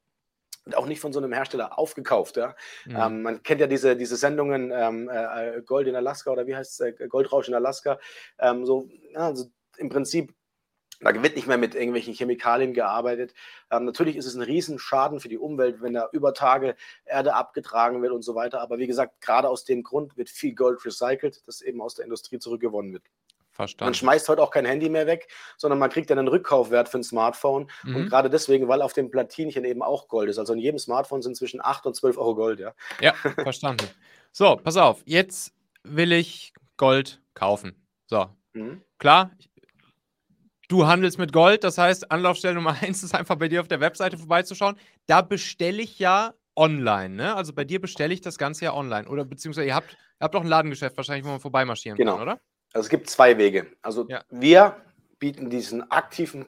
[0.67, 2.37] wird auch nicht von so einem Hersteller aufgekauft.
[2.37, 2.55] Ja?
[2.85, 2.95] Mhm.
[2.95, 6.79] Ähm, man kennt ja diese, diese Sendungen ähm, äh, Gold in Alaska oder wie heißt
[6.81, 7.99] es, äh, Goldrausch in Alaska.
[8.37, 9.45] Ähm, so, ja, also
[9.77, 10.33] im Prinzip,
[10.99, 13.33] da wird nicht mehr mit irgendwelchen Chemikalien gearbeitet.
[13.71, 18.01] Ähm, natürlich ist es ein Riesenschaden für die Umwelt, wenn da über Tage Erde abgetragen
[18.01, 18.61] wird und so weiter.
[18.61, 22.05] Aber wie gesagt, gerade aus dem Grund wird viel Gold recycelt, das eben aus der
[22.05, 23.03] Industrie zurückgewonnen wird.
[23.57, 23.93] Man Verstanden.
[23.95, 25.27] schmeißt heute auch kein Handy mehr weg,
[25.57, 27.69] sondern man kriegt dann einen Rückkaufwert für ein Smartphone.
[27.85, 28.05] Und Mhm.
[28.09, 30.37] gerade deswegen, weil auf dem Platinchen eben auch Gold ist.
[30.37, 32.73] Also in jedem Smartphone sind zwischen 8 und 12 Euro Gold, ja.
[33.01, 33.87] Ja, verstanden.
[34.31, 35.01] So, pass auf.
[35.05, 35.53] Jetzt
[35.83, 37.75] will ich Gold kaufen.
[38.05, 38.81] So, Mhm.
[38.99, 39.31] klar.
[40.69, 43.79] Du handelst mit Gold, das heißt, Anlaufstelle Nummer eins ist einfach bei dir auf der
[43.79, 44.77] Webseite vorbeizuschauen.
[45.07, 47.35] Da bestelle ich ja online, ne?
[47.35, 49.07] Also bei dir bestelle ich das Ganze ja online.
[49.07, 52.13] Oder beziehungsweise ihr habt, ihr habt auch ein Ladengeschäft wahrscheinlich, wo man vorbeimarschieren Genau.
[52.13, 52.39] kann, oder?
[52.73, 53.67] Also es gibt zwei Wege.
[53.81, 54.23] Also Ja.
[54.29, 54.77] wir
[55.19, 56.45] bieten diesen aktiven,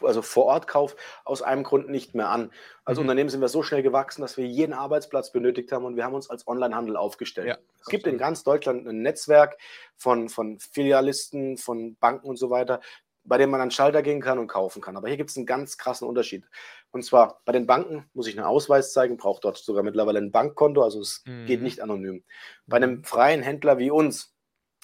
[0.00, 2.50] also Vor-Ort-Kauf aus einem Grund nicht mehr an.
[2.84, 3.02] Als Mhm.
[3.02, 6.14] Unternehmen sind wir so schnell gewachsen, dass wir jeden Arbeitsplatz benötigt haben und wir haben
[6.14, 7.46] uns als Onlinehandel aufgestellt.
[7.48, 9.56] Ja, es gibt in ganz Deutschland ein Netzwerk
[9.96, 12.80] von, von Filialisten, von Banken und so weiter,
[13.24, 14.96] bei dem man an den Schalter gehen kann und kaufen kann.
[14.96, 16.44] Aber hier gibt es einen ganz krassen Unterschied.
[16.90, 20.32] Und zwar bei den Banken muss ich einen Ausweis zeigen, braucht dort sogar mittlerweile ein
[20.32, 21.64] Bankkonto, also es geht Mhm.
[21.64, 22.24] nicht anonym.
[22.66, 24.31] Bei einem freien Händler wie uns,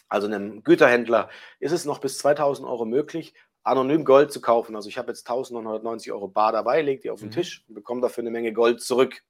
[0.09, 1.29] also einem Güterhändler,
[1.61, 4.77] ist es noch bis 2000 Euro möglich, anonym Gold zu kaufen.
[4.77, 7.33] Also ich habe jetzt 1990 Euro bar dabei, lege die auf den Mhm.
[7.33, 9.23] Tisch und bekomme dafür eine Menge Gold zurück.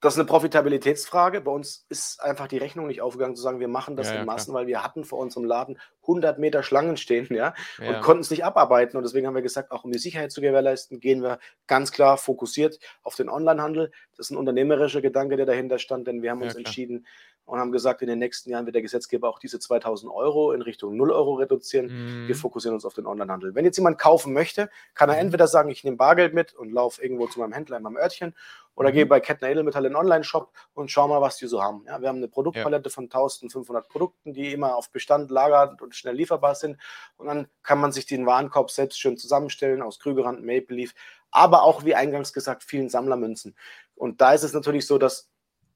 [0.00, 1.40] Das ist eine Profitabilitätsfrage.
[1.40, 4.20] Bei uns ist einfach die Rechnung nicht aufgegangen, zu sagen, wir machen das Ja, ja,
[4.20, 4.36] in klar.
[4.36, 7.88] Massen, weil wir hatten vor unserem Laden 100 Meter Schlangen stehen, ja, Ja.
[7.96, 8.96] und konnten es nicht abarbeiten.
[8.96, 12.16] Und deswegen haben wir gesagt, auch um die Sicherheit zu gewährleisten, gehen wir ganz klar
[12.16, 13.90] fokussiert auf den Onlinehandel.
[14.16, 16.60] Das ist ein unternehmerischer Gedanke, der dahinter stand, denn wir haben uns klar.
[16.60, 17.04] entschieden
[17.48, 20.60] und haben gesagt, in den nächsten Jahren wird der Gesetzgeber auch diese 2000 Euro in
[20.60, 21.88] Richtung 0 Euro reduzieren.
[21.88, 22.38] Wir Mhm.
[22.38, 23.54] fokussieren uns auf den Onlinehandel.
[23.54, 25.22] Wenn jetzt jemand kaufen möchte, kann er Mhm.
[25.22, 28.34] entweder sagen, ich nehme Bargeld mit und laufe irgendwo zu meinem Händler in meinem Örtchen
[28.74, 28.94] oder Mhm.
[28.94, 31.84] gehe bei Kettner Edelmetall in den Online-Shop und schau mal, was die so haben.
[31.86, 36.14] Ja, wir haben eine Produktpalette von 1500 Produkten, die immer auf Bestand lagert und schnell
[36.16, 36.76] lieferbar sind.
[37.16, 40.94] Und dann kann man sich den Warenkorb selbst schön zusammenstellen aus Krügerrand, Maple Leaf,
[41.30, 43.56] aber auch, wie eingangs gesagt, vielen Sammlermünzen.
[43.94, 45.28] Und da ist es natürlich so, dass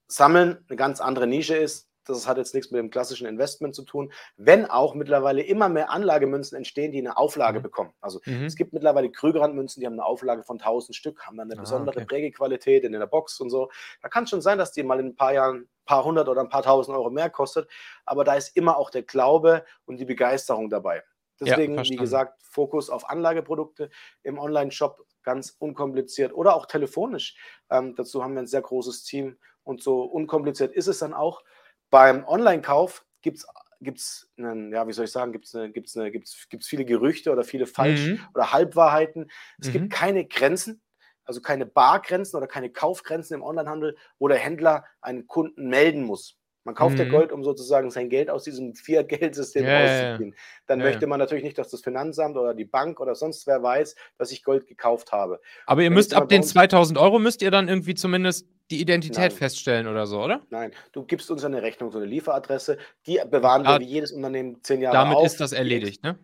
[0.09, 1.88] Sammeln eine ganz andere Nische ist.
[2.05, 5.88] Das hat jetzt nichts mit dem klassischen Investment zu tun, wenn auch mittlerweile immer mehr
[5.90, 7.62] Anlagemünzen entstehen, die eine Auflage Mhm.
[7.62, 7.94] bekommen.
[8.00, 8.48] Also Mhm.
[8.48, 11.61] es gibt mittlerweile Krügerrandmünzen, die haben eine Auflage von 1000 Stück, haben dann eine Ah,
[11.61, 12.03] besondere okay.
[12.03, 13.70] Prägequalität in der Box und so.
[14.03, 16.28] Da kann es schon sein, dass die mal in ein paar Jahren ein paar hundert
[16.28, 17.70] oder ein paar tausend Euro mehr kostet,
[18.05, 21.05] aber da ist immer auch der Glaube und die Begeisterung dabei.
[21.40, 21.98] Deswegen, wie verstanden.
[21.98, 23.90] gesagt, Fokus auf Anlageprodukte
[24.22, 27.36] im Online-Shop, ganz unkompliziert oder auch telefonisch.
[27.70, 31.42] Ähm, dazu haben wir ein sehr großes Team und so unkompliziert ist es dann auch.
[31.90, 33.46] Beim Online-Kauf gibt es
[33.80, 36.84] gibt's einen, ja, wie soll ich sagen, gibt es eine, gibt's eine, gibt's, gibt's viele
[36.84, 38.20] Gerüchte oder viele Falsch- Mhm.
[38.32, 39.28] oder Halbwahrheiten.
[39.60, 39.72] Es Mhm.
[39.72, 40.80] gibt keine Grenzen,
[41.24, 46.36] also keine Bargrenzen oder keine Kaufgrenzen im Onlinehandel, wo der Händler einen Kunden melden muss.
[46.62, 47.10] Man kauft ja Mhm.
[47.10, 50.10] Gold, um sozusagen sein Geld aus diesem Fiat-Geldsystem Ja, ja, ja.
[50.10, 50.36] rauszuziehen.
[50.68, 51.08] Dann Ja, möchte ja.
[51.08, 54.44] man natürlich nicht, dass das Finanzamt oder die Bank oder sonst wer weiß, dass ich
[54.44, 55.40] Gold gekauft habe.
[55.66, 58.81] Aber ihr Wenn müsst ab den uns- 2000 Euro müsst ihr dann irgendwie zumindest die
[58.81, 59.31] Identität Nein.
[59.31, 60.41] feststellen oder so, oder?
[60.51, 64.11] Nein, du gibst uns eine Rechnung, so eine Lieferadresse, die bewahren Ah, wir wie jedes
[64.12, 65.27] Unternehmen zehn Jahre Damit auf.
[65.27, 66.18] ist das erledigt, ne?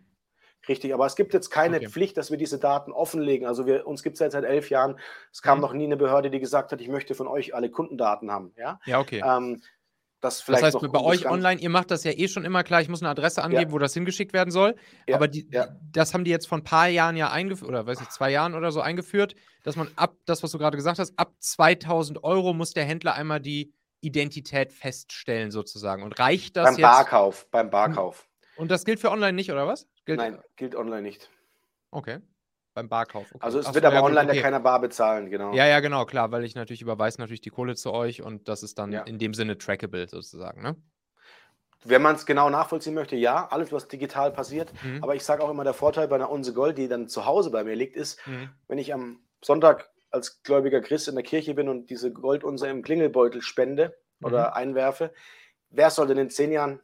[0.69, 1.89] Richtig, aber es gibt jetzt keine Okay.
[1.89, 3.47] Pflicht, dass wir diese Daten offenlegen.
[3.47, 4.99] Also wir, uns gibt es jetzt seit elf Jahren.
[5.33, 5.63] Es kam Mhm.
[5.63, 8.53] noch nie eine Behörde, die gesagt hat, ich möchte von euch alle Kundendaten haben.
[8.57, 9.23] Ja, Ja, okay.
[9.25, 9.63] ähm,
[10.21, 12.65] das Das vielleicht heißt, noch bei euch online, ihr macht das ja eh schon immer
[12.65, 14.75] klar, ich muss eine Adresse angeben, wo das hingeschickt werden soll.
[15.07, 15.69] Ja, Aber die, ja.
[15.93, 18.55] das haben die jetzt vor ein paar Jahren ja eingeführt, oder weiß nicht, zwei Jahren
[18.55, 22.53] oder so eingeführt, dass man ab, das, was du gerade gesagt hast, ab 2000 Euro
[22.53, 26.03] muss der Händler einmal die Identität feststellen, sozusagen.
[26.03, 26.83] Und reicht das beim jetzt?
[26.83, 28.29] Barkauf, beim Barkauf.
[28.57, 29.87] Und das gilt für online nicht, oder was?
[30.05, 31.31] Gilt, Nein, gilt online nicht.
[31.91, 32.19] Okay.
[32.79, 33.27] Beim Barkauf.
[33.35, 33.45] Okay.
[33.45, 34.37] Also es Ach wird so, aber ja, online okay.
[34.37, 35.53] ja keiner bar bezahlen, genau.
[35.53, 38.63] Ja, ja, genau, klar, weil ich natürlich überweise natürlich die Kohle zu euch und das
[38.63, 39.03] ist dann Ja.
[39.03, 40.77] in dem Sinne trackable sozusagen, ne?
[41.85, 44.73] Wenn man es genau nachvollziehen möchte, ja, alles, was digital passiert.
[44.85, 45.03] Mhm.
[45.03, 47.51] Aber ich sage auch immer, der Vorteil bei einer Unse Gold, die dann zu Hause
[47.51, 48.51] bei mir liegt, ist, Mhm.
[48.69, 52.83] wenn ich am Sonntag als gläubiger Christ in der Kirche bin und diese Goldunse im
[52.83, 55.13] Klingelbeutel spende oder einwerfe,
[55.71, 56.81] wer soll denn in zehn Jahren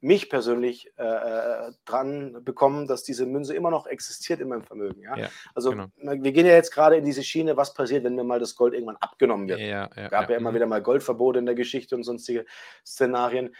[0.00, 5.00] mich persönlich äh, äh, dran bekommen, dass diese Münze immer noch existiert in meinem Vermögen?
[5.02, 5.16] Ja?
[5.16, 5.86] Ja, also genau.
[5.96, 8.74] wir gehen ja jetzt gerade in diese Schiene, was passiert, wenn mir mal das Gold
[8.74, 9.60] irgendwann abgenommen wird.
[9.60, 10.56] Ja, ja, gab ja, immer mhm.
[10.56, 12.44] wieder mal Goldverbote in der Geschichte und sonstige
[12.84, 13.54] Szenarien.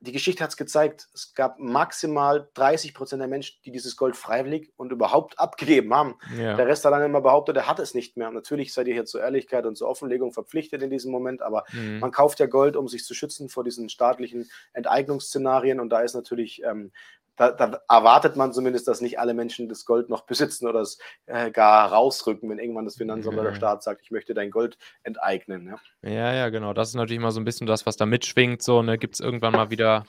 [0.00, 4.16] Die Geschichte hat es gezeigt, es gab maximal 30 Prozent der Menschen, die dieses Gold
[4.16, 6.16] freiwillig und überhaupt abgegeben haben.
[6.38, 6.54] Ja.
[6.56, 8.28] Der Rest hat dann immer behauptet, er hat es nicht mehr.
[8.28, 11.64] Und natürlich seid ihr hier zur Ehrlichkeit und zur Offenlegung verpflichtet in diesem Moment, aber
[11.72, 11.98] Mhm.
[12.00, 15.80] man kauft ja Gold, um sich zu schützen vor diesen staatlichen Enteignungsszenarien.
[15.80, 16.92] Und da ist natürlich, ähm,
[17.36, 20.98] da, da erwartet man zumindest, dass nicht alle Menschen das Gold noch besitzen oder es
[21.26, 23.50] äh, gar rausrücken, wenn irgendwann das Finanzamt oder Ja.
[23.50, 25.66] der Staat sagt, ich möchte dein Gold enteignen.
[25.66, 26.10] Ja.
[26.10, 26.72] Ja, ja, genau.
[26.72, 28.62] Das ist natürlich immer so ein bisschen das, was da mitschwingt.
[28.62, 30.04] So, ne, gibt es irgendwann mal wieder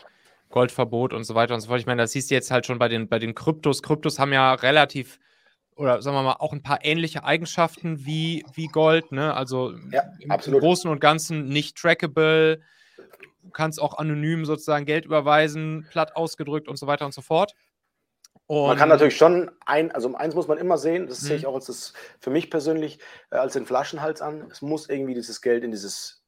[0.50, 1.80] Goldverbot und so weiter und so fort.
[1.80, 3.84] Ich meine, das siehst du jetzt halt schon bei den, bei den Kryptos.
[3.84, 5.20] Kryptos haben ja relativ,
[5.76, 9.34] oder sagen wir mal, auch ein paar ähnliche Eigenschaften wie, wie Gold, ne?
[9.34, 10.62] Also Ja, im, im absolut.
[10.62, 12.62] Großen und Ganzen nicht trackable.
[13.48, 17.54] Du kannst auch anonym sozusagen Geld überweisen, platt ausgedrückt und so weiter und so fort.
[18.46, 21.28] Und Man kann natürlich schon ein, also eins muss man immer sehen, das Mhm.
[21.28, 23.00] sehe ich auch als das für mich persönlich
[23.32, 24.50] äh, als den Flaschenhals an.
[24.52, 26.24] Es muss irgendwie dieses Geld in dieses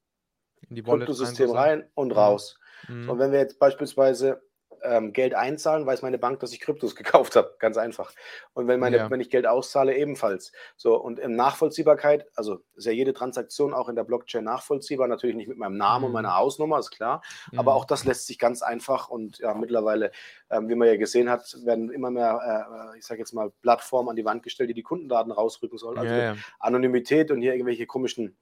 [0.69, 2.57] in die Kryptosystem rein und raus.
[2.87, 3.09] Mhm.
[3.09, 4.41] Und wenn wir jetzt beispielsweise
[4.83, 7.55] ähm, Geld einzahlen, weiß meine Bank, dass ich Kryptos gekauft habe.
[7.59, 8.11] Ganz einfach.
[8.53, 9.09] Und wenn, meine, Ja.
[9.09, 10.51] wenn ich Geld auszahle, ebenfalls.
[10.77, 15.35] So, und in Nachvollziehbarkeit, also ist ja jede Transaktion auch in der Blockchain nachvollziehbar, natürlich
[15.35, 16.13] nicht mit meinem Namen und Mhm.
[16.13, 17.21] meiner Hausnummer, ist klar.
[17.57, 17.77] Aber Mhm.
[17.77, 20.11] auch das lässt sich ganz einfach und ja, mittlerweile,
[20.49, 24.09] ähm, wie man ja gesehen hat, werden immer mehr, äh, ich sage jetzt mal, Plattformen
[24.09, 25.97] an die Wand gestellt, die die Kundendaten rausrücken sollen.
[25.97, 26.35] Also ja.
[26.59, 28.37] Anonymität und hier irgendwelche komischen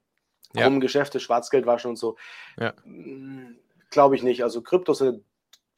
[0.54, 2.16] krummen Geschäfte, Schwarzgeldwaschen und so.
[2.58, 2.72] Ja.
[3.90, 4.42] Glaube ich nicht.
[4.42, 5.24] Also Kryptos sind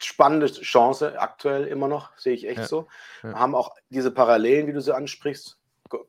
[0.04, 2.66] spannende Chance aktuell immer noch, sehe ich echt Ja.
[2.66, 2.88] so.
[3.22, 3.30] Ja.
[3.30, 5.56] Wir haben auch diese Parallelen, wie du sie ansprichst.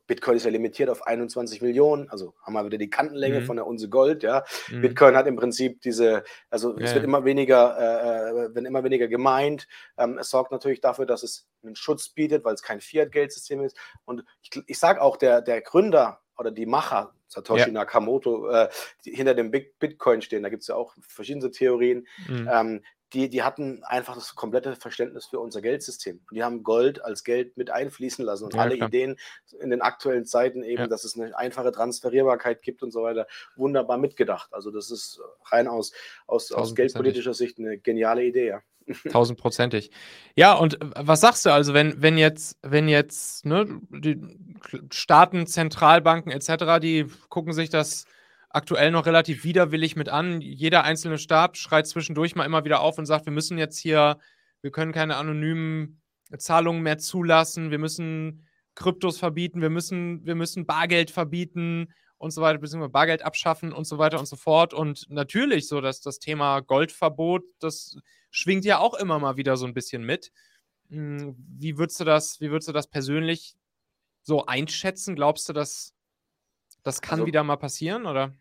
[0.06, 3.46] Bitcoin ist ja limitiert auf 21 Millionen, also haben wir wieder die Kantenlänge Mhm.
[3.46, 4.44] von der Unse Gold, ja.
[4.68, 4.80] Mhm.
[4.80, 7.02] Bitcoin hat im Prinzip diese, also es Ja, wird ja.
[7.02, 9.66] immer weniger, äh, äh, wenn immer weniger gemeint.
[9.98, 13.76] Ähm, es sorgt natürlich dafür, dass es einen Schutz bietet, weil es kein Fiat-Geldsystem ist.
[14.04, 17.68] Und ich, ich sage auch, der, der Gründer oder die Macher, Satoshi Ja.
[17.72, 18.68] Nakamoto, äh,
[19.04, 22.06] die hinter dem Big Bitcoin stehen, da gibt es ja auch verschiedene Theorien.
[22.28, 22.48] Mhm.
[22.52, 26.20] Ähm, die, die hatten einfach das komplette Verständnis für unser Geldsystem.
[26.30, 28.44] Die haben Gold als Geld mit einfließen lassen.
[28.44, 28.88] Und ja, alle klar.
[28.88, 29.16] Ideen
[29.60, 30.86] in den aktuellen Zeiten eben, ja.
[30.88, 34.52] dass es eine einfache Transferierbarkeit gibt und so weiter, wunderbar mitgedacht.
[34.52, 35.92] Also das ist rein aus,
[36.26, 38.62] aus, aus geldpolitischer Sicht eine geniale Idee, ja.
[39.10, 39.90] Tausendprozentig.
[40.34, 44.20] Ja, und was sagst du also, wenn, wenn jetzt, wenn jetzt ne, die
[44.90, 48.06] Staaten, Zentralbanken etc., die gucken sich das
[48.52, 50.40] aktuell noch relativ widerwillig mit an.
[50.40, 54.18] Jeder einzelne Staat schreit zwischendurch mal immer wieder auf und sagt, wir müssen jetzt hier,
[54.60, 56.02] wir können keine anonymen
[56.36, 62.40] Zahlungen mehr zulassen, wir müssen Kryptos verbieten, wir müssen, wir müssen Bargeld verbieten und so
[62.40, 64.74] weiter, beziehungsweise Bargeld abschaffen und so weiter und so fort.
[64.74, 67.96] Und natürlich so, dass das Thema Goldverbot, das
[68.30, 70.30] schwingt ja auch immer mal wieder so ein bisschen mit.
[70.88, 73.56] Hm, wie würdest du das, wie würdest du das persönlich
[74.22, 75.16] so einschätzen?
[75.16, 75.94] Glaubst du, dass
[76.82, 78.34] das kann also, wieder mal passieren, oder?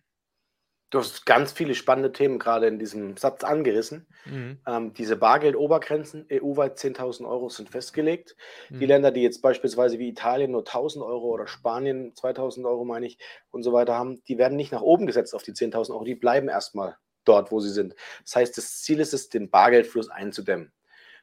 [0.92, 4.06] Du hast ganz viele spannende Themen gerade in diesem Satz angerissen.
[4.26, 4.60] Mhm.
[4.68, 8.36] Ähm, diese Bargeld-Obergrenzen, EU-weit 10.000 Euro sind festgelegt.
[8.70, 8.80] Mhm.
[8.80, 13.06] Die Länder, die jetzt beispielsweise wie Italien nur 1.000 Euro oder Spanien 2.000 Euro, meine
[13.06, 13.18] ich,
[13.52, 16.16] und so weiter haben, die werden nicht nach oben gesetzt auf die 10.000 Euro, die
[16.16, 17.96] bleiben erstmal dort, wo sie sind.
[18.26, 20.74] Das heißt, das Ziel ist es, den Bargeldfluss einzudämmen.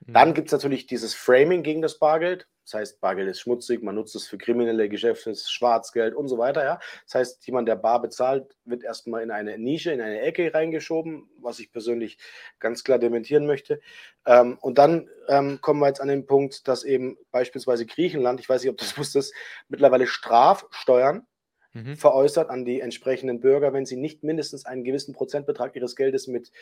[0.06, 0.34] Dann mhm.
[0.34, 2.48] gibt es natürlich dieses Framing gegen das Bargeld.
[2.68, 6.64] Das heißt, Bargeld ist schmutzig, man nutzt es für kriminelle Geschäfte, Schwarzgeld und so weiter.
[6.64, 6.80] Ja?
[7.06, 11.30] Das heißt, jemand, der bar bezahlt, wird erstmal in eine Nische, in eine Ecke reingeschoben,
[11.40, 12.18] was ich persönlich
[12.58, 13.80] ganz klar dementieren möchte.
[14.26, 18.50] Ähm, und dann ähm, kommen wir jetzt an den Punkt, dass eben beispielsweise Griechenland, ich
[18.50, 19.32] weiß nicht, ob du das wusstest,
[19.68, 21.26] mittlerweile Strafsteuern
[21.72, 21.96] mhm.
[21.96, 26.52] veräußert an die entsprechenden Bürger, wenn sie nicht mindestens einen gewissen Prozentbetrag ihres Geldes mit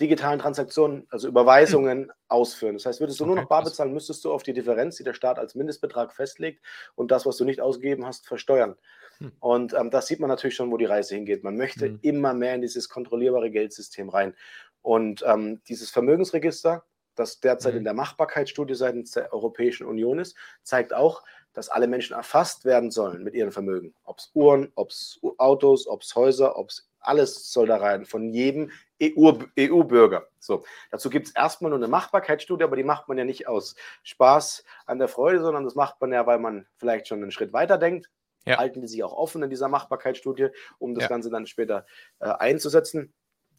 [0.00, 2.12] digitalen Transaktionen, also Überweisungen, mhm.
[2.28, 2.74] ausführen.
[2.74, 5.04] Das heißt, würdest du okay, nur noch bar bezahlen, müsstest du auf die Differenz, die
[5.04, 8.76] der Staat als Mindestbetrag festlegt und das, was du nicht ausgegeben hast, versteuern.
[9.18, 9.32] Hm.
[9.40, 11.44] Und ähm, das sieht man natürlich schon, wo die Reise hingeht.
[11.44, 11.98] Man möchte hm.
[12.02, 14.34] immer mehr in dieses kontrollierbare Geldsystem rein.
[14.82, 16.84] Und ähm, dieses Vermögensregister,
[17.16, 17.78] das derzeit hm.
[17.78, 21.22] in der Machbarkeitsstudie seitens der Europäischen Union ist, zeigt auch,
[21.52, 23.94] dass alle Menschen erfasst werden sollen mit ihrem Vermögen.
[24.04, 28.04] Ob es Uhren, ob es Autos, ob es Häuser, ob es alles soll da rein,
[28.04, 28.70] von jedem
[29.02, 30.20] EU-Bürger.
[30.20, 33.46] EU so, dazu gibt es erstmal nur eine Machbarkeitsstudie, aber die macht man ja nicht
[33.48, 37.30] aus Spaß an der Freude, sondern das macht man ja, weil man vielleicht schon einen
[37.30, 38.10] Schritt weiter denkt.
[38.46, 38.58] Ja.
[38.58, 41.08] Halten die sich auch offen in dieser Machbarkeitsstudie, um das ja.
[41.08, 41.86] Ganze dann später
[42.20, 43.12] äh, einzusetzen.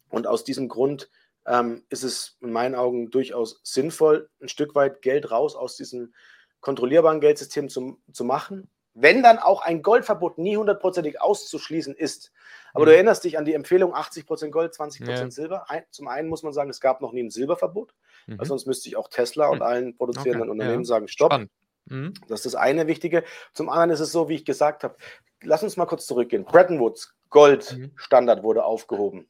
[0.08, 1.10] Und aus diesem Grund
[1.46, 6.12] ähm, ist es in meinen Augen durchaus sinnvoll, ein Stück weit Geld raus aus diesem
[6.60, 8.68] kontrollierbaren Geldsystem zu, zu machen.
[8.94, 12.32] Wenn dann auch ein Goldverbot nie hundertprozentig auszuschließen ist.
[12.72, 12.88] Aber mhm.
[12.88, 15.30] du erinnerst dich an die Empfehlung 80% Gold, 20% ja.
[15.30, 15.70] Silber.
[15.70, 17.94] Ein, zum einen muss man sagen, es gab noch nie ein Silberverbot.
[18.26, 18.44] Mhm.
[18.44, 19.62] sonst müsste ich auch Tesla und mhm.
[19.62, 20.50] allen produzierenden okay.
[20.50, 20.86] Unternehmen ja.
[20.86, 21.46] sagen, stopp.
[21.86, 22.14] Mhm.
[22.28, 23.24] Das ist das eine Wichtige.
[23.52, 24.96] Zum anderen ist es so, wie ich gesagt habe,
[25.42, 26.44] lass uns mal kurz zurückgehen.
[26.44, 28.44] Bretton Woods, Goldstandard mhm.
[28.44, 29.28] wurde aufgehoben.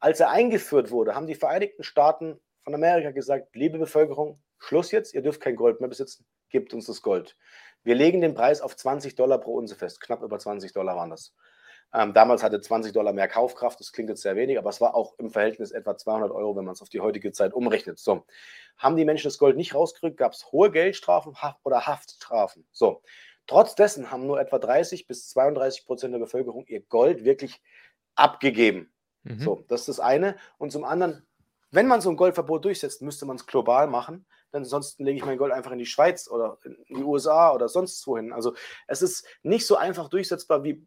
[0.00, 5.14] Als er eingeführt wurde, haben die Vereinigten Staaten von Amerika gesagt, liebe Bevölkerung, Schluss jetzt,
[5.14, 7.36] ihr dürft kein Gold mehr besitzen, gebt uns das Gold.
[7.84, 11.10] Wir legen den Preis auf 20 Dollar pro Unze fest, knapp über 20 Dollar waren
[11.10, 11.34] das.
[11.94, 14.94] Ähm, damals hatte 20 Dollar mehr Kaufkraft, das klingt jetzt sehr wenig, aber es war
[14.94, 17.98] auch im Verhältnis etwa 200 Euro, wenn man es auf die heutige Zeit umrechnet.
[17.98, 18.26] So,
[18.76, 22.66] haben die Menschen das Gold nicht rausgerückt, gab es hohe Geldstrafen oder Haftstrafen.
[22.72, 23.02] So,
[23.46, 27.62] trotz dessen haben nur etwa 30 bis 32 Prozent der Bevölkerung ihr Gold wirklich
[28.16, 28.92] abgegeben.
[29.22, 29.40] Mhm.
[29.40, 30.36] So, das ist das eine.
[30.58, 31.26] Und zum anderen
[31.70, 34.24] wenn man so ein Goldverbot durchsetzt, müsste man es global machen.
[34.52, 37.68] Denn ansonsten lege ich mein Gold einfach in die Schweiz oder in die USA oder
[37.68, 38.32] sonst wohin.
[38.32, 38.54] Also
[38.86, 40.86] es ist nicht so einfach durchsetzbar wie,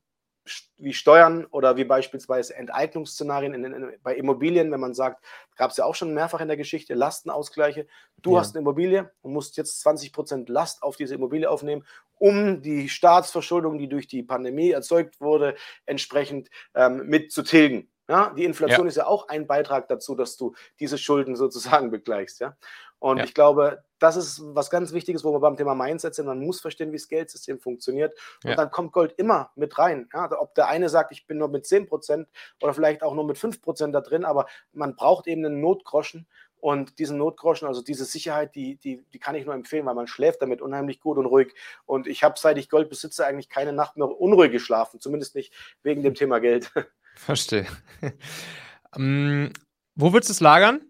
[0.77, 5.23] wie Steuern oder wie beispielsweise Enteignungsszenarien in, in, bei Immobilien, wenn man sagt,
[5.55, 7.87] gab es ja auch schon mehrfach in der Geschichte, Lastenausgleiche.
[8.17, 8.39] Du ja.
[8.39, 11.85] hast eine Immobilie und musst jetzt 20% Last auf diese Immobilie aufnehmen,
[12.17, 15.55] um die Staatsverschuldung, die durch die Pandemie erzeugt wurde,
[15.85, 17.90] entsprechend ähm, mit zu tilgen.
[18.11, 18.89] Ja, die Inflation ja.
[18.89, 22.41] ist ja auch ein Beitrag dazu, dass du diese Schulden sozusagen begleichst.
[22.41, 22.57] Ja?
[22.99, 23.23] Und ja.
[23.23, 26.25] ich glaube, das ist was ganz Wichtiges, wo wir beim Thema Mindset sind.
[26.25, 28.13] Man muss verstehen, wie das Geldsystem funktioniert.
[28.43, 28.55] Und ja.
[28.57, 30.09] dann kommt Gold immer mit rein.
[30.13, 32.25] Ja, ob der eine sagt, ich bin nur mit 10%
[32.61, 36.27] oder vielleicht auch nur mit 5% da drin, aber man braucht eben einen Notgroschen.
[36.57, 40.07] Und diesen Notgroschen, also diese Sicherheit, die, die, die kann ich nur empfehlen, weil man
[40.07, 41.55] schläft damit unheimlich gut und ruhig.
[41.85, 45.53] Und ich habe, seit ich Gold besitze, eigentlich keine Nacht mehr unruhig geschlafen, zumindest nicht
[45.81, 46.73] wegen dem Thema Geld.
[47.15, 47.67] Verstehe.
[48.95, 49.51] ähm,
[49.95, 50.81] wo würdest du es lagern?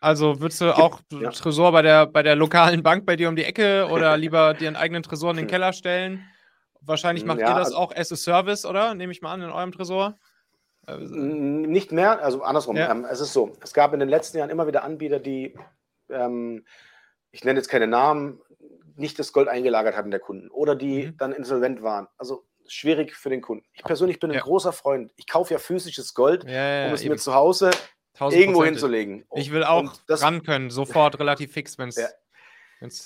[0.00, 1.30] Also würdest du auch ja.
[1.30, 4.68] Tresor bei der, bei der lokalen Bank bei dir um die Ecke oder lieber dir
[4.68, 6.24] einen eigenen Tresor in den Keller stellen?
[6.80, 8.94] Wahrscheinlich macht ja, ihr das also, auch as a Service, oder?
[8.94, 10.16] Nehme ich mal an, in eurem Tresor?
[10.86, 12.76] Nicht mehr, also andersrum.
[12.76, 12.90] Ja.
[12.90, 15.58] Ähm, es ist so, es gab in den letzten Jahren immer wieder Anbieter, die,
[16.08, 16.64] ähm,
[17.32, 18.40] ich nenne jetzt keine Namen,
[18.94, 21.16] nicht das Gold eingelagert hatten der Kunden oder die mhm.
[21.16, 22.06] dann insolvent waren.
[22.16, 23.64] Also schwierig für den Kunden.
[23.72, 24.42] Ich persönlich bin ein ja.
[24.42, 25.12] großer Freund.
[25.16, 27.10] Ich kaufe ja physisches Gold, ja, ja, um es eben.
[27.10, 27.70] mir zu Hause
[28.20, 29.24] irgendwo hinzulegen.
[29.34, 31.98] Ich will auch das, ran können, sofort relativ fix, wenn es.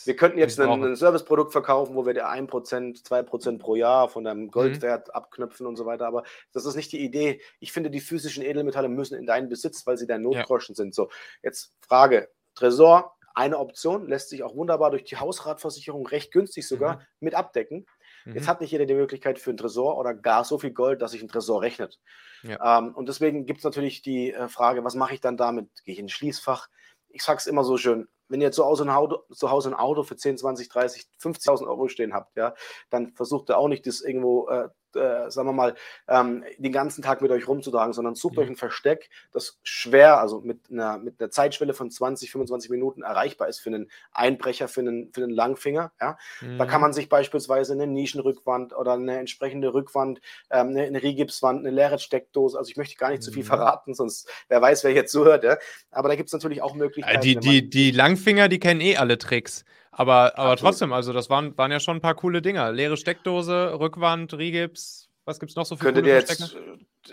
[0.04, 4.24] Wir könnten jetzt ein, ein, Serviceprodukt verkaufen, wo wir dir 1%, 2% pro Jahr von
[4.24, 4.50] deinem mhm.
[4.50, 5.14] Goldwert mhm.
[5.14, 6.06] abknüpfen und so weiter.
[6.06, 7.40] Aber das ist nicht die Idee.
[7.60, 10.94] Ich finde, die physischen Edelmetalle müssen in deinen Besitz, weil sie dein Notgroschen sind.
[10.94, 11.08] So,
[11.42, 16.96] jetzt Frage: Tresor, eine Option, lässt sich auch wunderbar durch die Hausratversicherung recht günstig sogar
[16.96, 17.02] mhm.
[17.20, 17.86] mit abdecken.
[18.24, 18.34] Mhm.
[18.34, 21.12] Jetzt hat nicht jeder die Möglichkeit für einen Tresor oder gar so viel Gold, dass
[21.12, 22.00] sich ein Tresor rechnet.
[22.42, 22.78] Ja.
[22.78, 25.68] Ähm, und deswegen gibt es natürlich die äh, Frage, was mache ich dann damit?
[25.84, 26.68] Gehe ich in ein Schließfach?
[27.08, 29.74] Ich sage es immer so schön, wenn ihr zu Hause ein Auto, zu Hause ein
[29.74, 32.54] Auto für 10, 20, 30, 50.000 Euro stehen habt, ja,
[32.88, 35.74] dann versucht ihr auch nicht, das irgendwo äh, äh, sagen wir mal,
[36.08, 38.40] ähm, den ganzen Tag mit euch rumzutragen, sondern sucht mhm.
[38.40, 43.02] euch ein Versteck, das schwer, also mit einer, mit einer Zeitschwelle von 20, 25 Minuten
[43.02, 45.92] erreichbar ist für einen Einbrecher, für einen, für einen Langfinger.
[46.00, 46.18] Ja?
[46.40, 46.58] Mhm.
[46.58, 46.82] Da kann mhm.
[46.82, 50.20] man sich beispielsweise eine Nischenrückwand oder eine entsprechende Rückwand,
[50.50, 53.48] ähm, eine, eine Rigipswand, eine leere Steckdose, also ich möchte gar nicht zu viel mhm.
[53.48, 55.44] verraten, sonst wer weiß, wer jetzt zuhört.
[55.44, 55.58] Ja?
[55.90, 57.20] Aber da gibt es natürlich auch Möglichkeiten.
[57.20, 59.64] Die, die, die Langfinger, die kennen eh alle Tricks.
[60.00, 62.72] Aber, aber trotzdem, also das waren, waren ja schon ein paar coole Dinger.
[62.72, 66.56] Leere Steckdose, Rückwand, Rigips, was gibt es noch so für Könntet ihr jetzt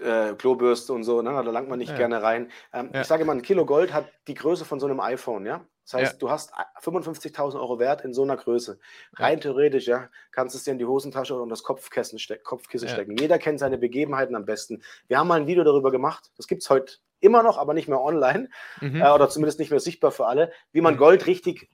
[0.02, 1.32] äh, Klobürste und so, ne?
[1.32, 1.98] da langt man nicht ja.
[1.98, 2.50] gerne rein.
[2.72, 3.02] Ähm, ja.
[3.02, 5.66] Ich sage immer, ein Kilo Gold hat die Größe von so einem iPhone, ja.
[5.84, 6.18] Das heißt, ja.
[6.20, 8.80] du hast 55.000 Euro Wert in so einer Größe.
[9.18, 12.46] Rein theoretisch, ja, kannst du es dir in die Hosentasche oder in das Kopfkissen, steck,
[12.46, 13.18] Kopfkissen stecken.
[13.18, 14.82] Jeder kennt seine Begebenheiten am besten.
[15.10, 17.90] Wir haben mal ein Video darüber gemacht, das gibt es heute immer noch, aber nicht
[17.90, 19.02] mehr online mhm.
[19.02, 21.00] äh, oder zumindest nicht mehr sichtbar für alle, wie man mhm.
[21.00, 21.70] Gold richtig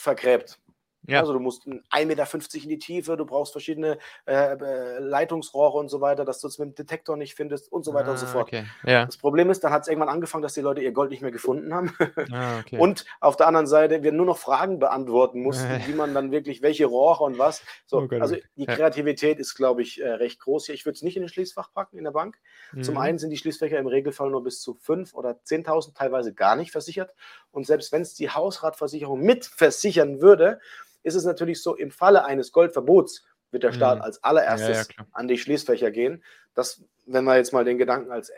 [0.00, 0.58] vergräbt.
[1.06, 1.20] Ja.
[1.20, 5.88] Also du musst 1,50 Meter in die Tiefe, du brauchst verschiedene äh, äh, Leitungsrohre und
[5.88, 8.18] so weiter, dass du es mit dem Detektor nicht findest und so weiter ah, und
[8.18, 8.48] so ah, fort.
[8.48, 8.64] Okay.
[8.84, 9.06] Ja.
[9.06, 11.30] Das Problem ist, dann hat es irgendwann angefangen, dass die Leute ihr Gold nicht mehr
[11.30, 11.94] gefunden haben.
[12.32, 12.78] Ah, okay.
[12.80, 16.62] Und auf der anderen Seite wir nur noch Fragen beantworten mussten, wie man dann wirklich,
[16.62, 17.62] welche Rohre und was.
[17.86, 20.74] So, oh also die Kreativität ist, glaube ich, äh, recht groß hier.
[20.74, 22.38] Ich würde es nicht in den Schließfach packen in der Bank.
[22.72, 22.82] Mhm.
[22.82, 26.56] Zum einen sind die Schließfächer im Regelfall nur bis zu 5 oder 10.000 teilweise gar
[26.56, 27.14] nicht versichert.
[27.50, 30.60] Und selbst wenn es die Hausratversicherung mit versichern würde,
[31.02, 34.04] ist es natürlich so, im Falle eines Goldverbots wird der Staat mhm.
[34.04, 36.22] als allererstes ja, ja, an die Schließfächer gehen.
[36.54, 38.32] Das, wenn wir jetzt mal den Gedanken als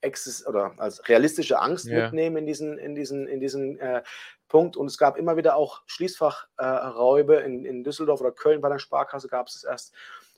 [0.00, 2.04] Exis oder als realistische Angst ja.
[2.04, 4.02] mitnehmen in diesen, in diesen, in diesen äh,
[4.48, 4.76] Punkt.
[4.76, 8.78] Und es gab immer wieder auch Schließfachräube äh, in, in Düsseldorf oder Köln bei der
[8.78, 9.94] Sparkasse gab es erst.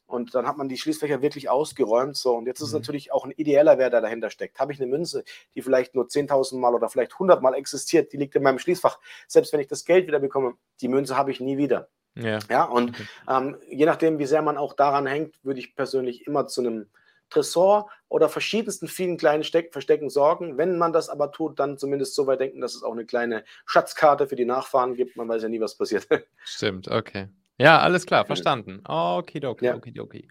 [0.06, 2.16] Und dann hat man die Schließfächer wirklich ausgeräumt.
[2.16, 2.80] So, und jetzt ist mhm.
[2.80, 4.60] natürlich auch ein ideeller Wert, der dahinter steckt.
[4.60, 5.24] Habe ich eine Münze,
[5.54, 8.98] die vielleicht nur 10.000 Mal oder vielleicht 100 Mal existiert, die liegt in meinem Schließfach.
[9.26, 11.88] Selbst wenn ich das Geld wieder bekomme, die Münze habe ich nie wieder.
[12.16, 13.06] Ja, ja und okay.
[13.28, 16.86] ähm, je nachdem, wie sehr man auch daran hängt, würde ich persönlich immer zu einem
[17.30, 20.56] Tresor oder verschiedensten vielen kleinen Steck Verstecken sorgen.
[20.56, 23.44] Wenn man das aber tut, dann zumindest so weit denken, dass es auch eine kleine
[23.66, 25.16] Schatzkarte für die Nachfahren gibt.
[25.16, 26.06] Man weiß ja nie, was passiert.
[26.44, 27.28] Stimmt, okay.
[27.58, 28.82] Ja, alles klar, verstanden.
[28.86, 29.76] Okidoki, ja.
[29.76, 30.28] okidoki.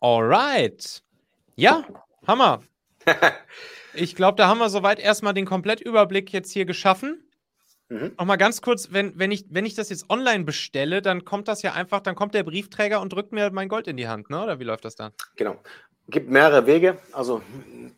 [0.00, 1.02] Alright.
[1.54, 1.84] Ja,
[2.26, 2.62] Hammer.
[3.94, 7.22] ich glaube, da haben wir soweit erstmal den Komplettüberblick jetzt hier geschaffen.
[7.88, 8.12] Mhm.
[8.18, 11.62] Nochmal ganz kurz, wenn, wenn, ich, wenn ich das jetzt online bestelle, dann kommt das
[11.62, 14.42] ja einfach, dann kommt der Briefträger und drückt mir mein Gold in die Hand, ne?
[14.42, 15.12] Oder wie läuft das dann?
[15.36, 15.62] Genau.
[16.08, 16.98] Gibt mehrere Wege.
[17.12, 17.42] Also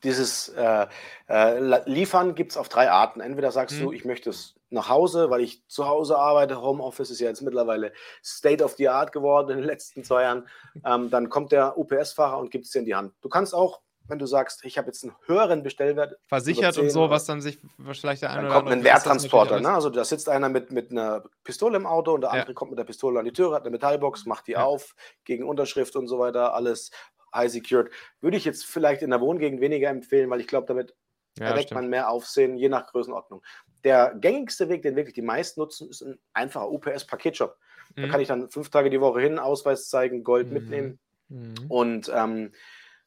[0.03, 0.87] dieses äh,
[1.29, 3.21] äh, Liefern gibt es auf drei Arten.
[3.21, 3.85] Entweder sagst mhm.
[3.85, 6.61] du, ich möchte es nach Hause, weil ich zu Hause arbeite.
[6.61, 7.93] Homeoffice ist ja jetzt mittlerweile
[8.23, 10.49] State of the Art geworden in den letzten zwei Jahren.
[10.85, 13.13] Ähm, dann kommt der UPS-Fahrer und gibt es dir in die Hand.
[13.23, 16.17] Du kannst auch, wenn du sagst, ich habe jetzt einen höheren Bestellwert.
[16.27, 17.59] Versichert und so, was dann sich
[17.93, 18.61] vielleicht der eine oder andere.
[18.61, 19.61] kommt ein Werttransporter.
[19.61, 19.71] Ne?
[19.71, 22.55] Also da sitzt einer mit, mit einer Pistole im Auto und der andere ja.
[22.55, 24.65] kommt mit der Pistole an die Tür, hat eine Metallbox, macht die ja.
[24.65, 24.95] auf,
[25.25, 26.91] gegen Unterschrift und so weiter, alles
[27.35, 27.91] high secured.
[28.21, 30.95] Würde ich jetzt vielleicht in der Wohngegend weniger empfehlen, weil ich glaube, damit
[31.39, 33.43] ja, erweckt man mehr Aufsehen, je nach Größenordnung.
[33.85, 37.57] Der gängigste Weg, den wirklich die meisten nutzen, ist ein einfacher UPS-Paketshop.
[37.95, 38.03] Mhm.
[38.03, 40.55] Da kann ich dann fünf Tage die Woche hin, Ausweis zeigen, Gold mhm.
[40.55, 40.99] mitnehmen.
[41.29, 41.55] Mhm.
[41.69, 42.53] Und ähm,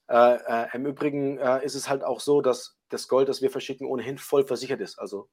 [0.08, 3.50] äh, äh, im Übrigen äh, ist es halt auch so, dass das Gold, das wir
[3.50, 5.00] verschicken, ohnehin voll versichert ist.
[5.00, 5.30] Also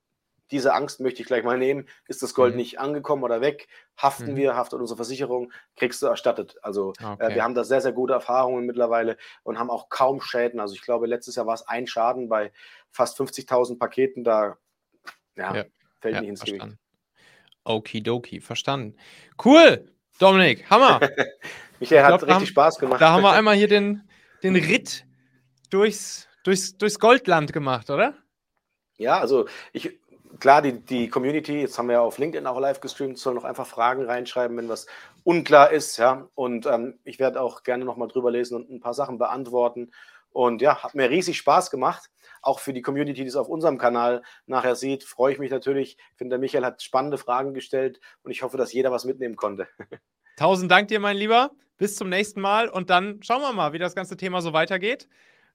[0.51, 1.87] diese Angst möchte ich gleich mal nehmen.
[2.07, 2.59] Ist das Gold mhm.
[2.59, 3.69] nicht angekommen oder weg?
[3.97, 4.37] Haften mhm.
[4.37, 6.57] wir, haftet unsere Versicherung, kriegst du erstattet.
[6.63, 7.17] Also okay.
[7.19, 10.61] äh, wir haben da sehr, sehr gute Erfahrungen mittlerweile und haben auch kaum Schäden.
[10.61, 12.53] Also ich glaube, letztes Jahr war es ein Schaden bei
[12.91, 14.25] fast 50.000 Paketen.
[14.25, 14.57] Da
[15.37, 15.65] ja, ja.
[16.01, 16.65] fällt ja, nicht ins verstanden.
[16.65, 16.83] Gewicht.
[17.65, 18.97] Okidoki, verstanden.
[19.45, 21.01] Cool, Dominik, Hammer.
[21.81, 23.01] Michael hat glaub, richtig haben, Spaß gemacht.
[23.01, 24.09] Da haben wir einmal hier den,
[24.43, 25.05] den Ritt
[25.71, 28.15] durchs, durchs, durchs Goldland gemacht, oder?
[28.97, 29.99] Ja, also ich
[30.41, 33.45] klar, die, die Community, jetzt haben wir ja auf LinkedIn auch live gestreamt, soll noch
[33.45, 34.87] einfach Fragen reinschreiben, wenn was
[35.25, 36.29] unklar ist, ja.
[36.35, 39.91] Und ähm, ich werde auch gerne nochmal drüber lesen und ein paar Sachen beantworten.
[40.31, 42.11] Und ja, hat mir riesig Spaß gemacht.
[42.43, 45.97] Auch für die Community, die es auf unserem Kanal nachher sieht, freue ich mich natürlich.
[46.13, 49.37] Ich finde, der Michael hat spannende Fragen gestellt und ich hoffe, dass jeder was mitnehmen
[49.37, 49.67] konnte.
[50.37, 51.51] Tausend Dank dir, mein Lieber.
[51.79, 55.09] Bis zum nächsten Mal und dann schauen wir mal, wie das ganze Thema so weitergeht.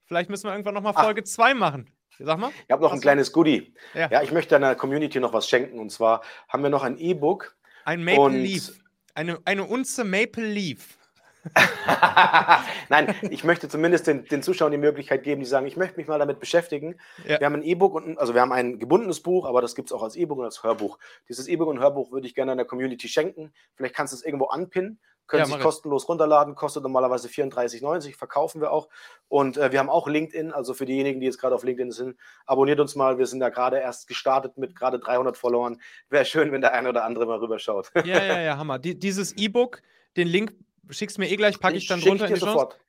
[0.06, 1.90] Vielleicht müssen wir irgendwann nochmal Folge 2 machen.
[2.20, 2.52] Sag mal.
[2.66, 3.74] Ich habe noch ein du- kleines Goodie.
[3.94, 4.10] Ja.
[4.12, 4.22] Ja.
[4.22, 5.80] ich möchte einer Community noch was schenken.
[5.80, 7.56] Und zwar haben wir noch ein E-Book.
[7.86, 8.72] Ein Maple Leaf.
[9.16, 10.98] Eine, eine Unze Maple Leaf.
[12.90, 16.08] Nein, ich möchte zumindest den, den Zuschauern die Möglichkeit geben, die sagen, ich möchte mich
[16.08, 16.96] mal damit beschäftigen.
[17.28, 17.40] Ja.
[17.40, 19.90] Wir haben ein E-Book und ein- also wir haben ein gebundenes Buch, aber das gibt
[19.90, 20.98] es auch als E-Book und als Hörbuch.
[21.30, 23.54] Dieses E-Book und Hörbuch würde ich gerne an der Community schenken.
[23.76, 25.00] Vielleicht kannst du es irgendwo anpinnen.
[25.26, 28.90] Können Ja, sich kostenlos runterladen, kostet normalerweise 34,90, verkaufen wir auch.
[29.30, 32.18] Und äh, wir haben auch LinkedIn, also für diejenigen, die jetzt gerade auf LinkedIn sind,
[32.46, 33.18] abonniert uns mal.
[33.18, 35.80] Wir sind da gerade erst gestartet mit gerade 300 Followern.
[36.10, 37.90] Wäre schön, wenn der eine oder andere mal rüberschaut.
[38.04, 38.80] Ja, ja, ja, Hammer.
[38.80, 39.82] Die, dieses E-Book,
[40.18, 40.54] den Link
[40.90, 42.80] schickst du mir eh gleich, packe ich dann schick drunter in dir die sofort.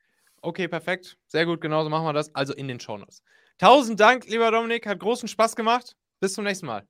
[0.41, 1.17] Okay, perfekt.
[1.27, 2.33] Sehr gut, genauso machen wir das.
[2.35, 3.23] Also in den Shownotes.
[3.57, 4.85] Tausend Dank, lieber Dominik.
[4.85, 5.95] Hat großen Spaß gemacht.
[6.19, 6.87] Bis zum nächsten Mal.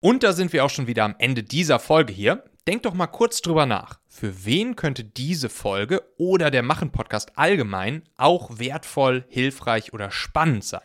[0.00, 2.44] Und da sind wir auch schon wieder am Ende dieser Folge hier.
[2.68, 4.00] Denk doch mal kurz drüber nach.
[4.06, 10.82] Für wen könnte diese Folge oder der Machen-Podcast allgemein auch wertvoll, hilfreich oder spannend sein?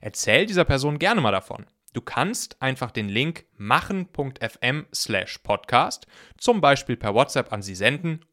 [0.00, 1.66] Erzähl dieser Person gerne mal davon.
[1.92, 6.06] Du kannst einfach den Link machen.fm slash podcast
[6.38, 8.24] zum Beispiel per WhatsApp an sie senden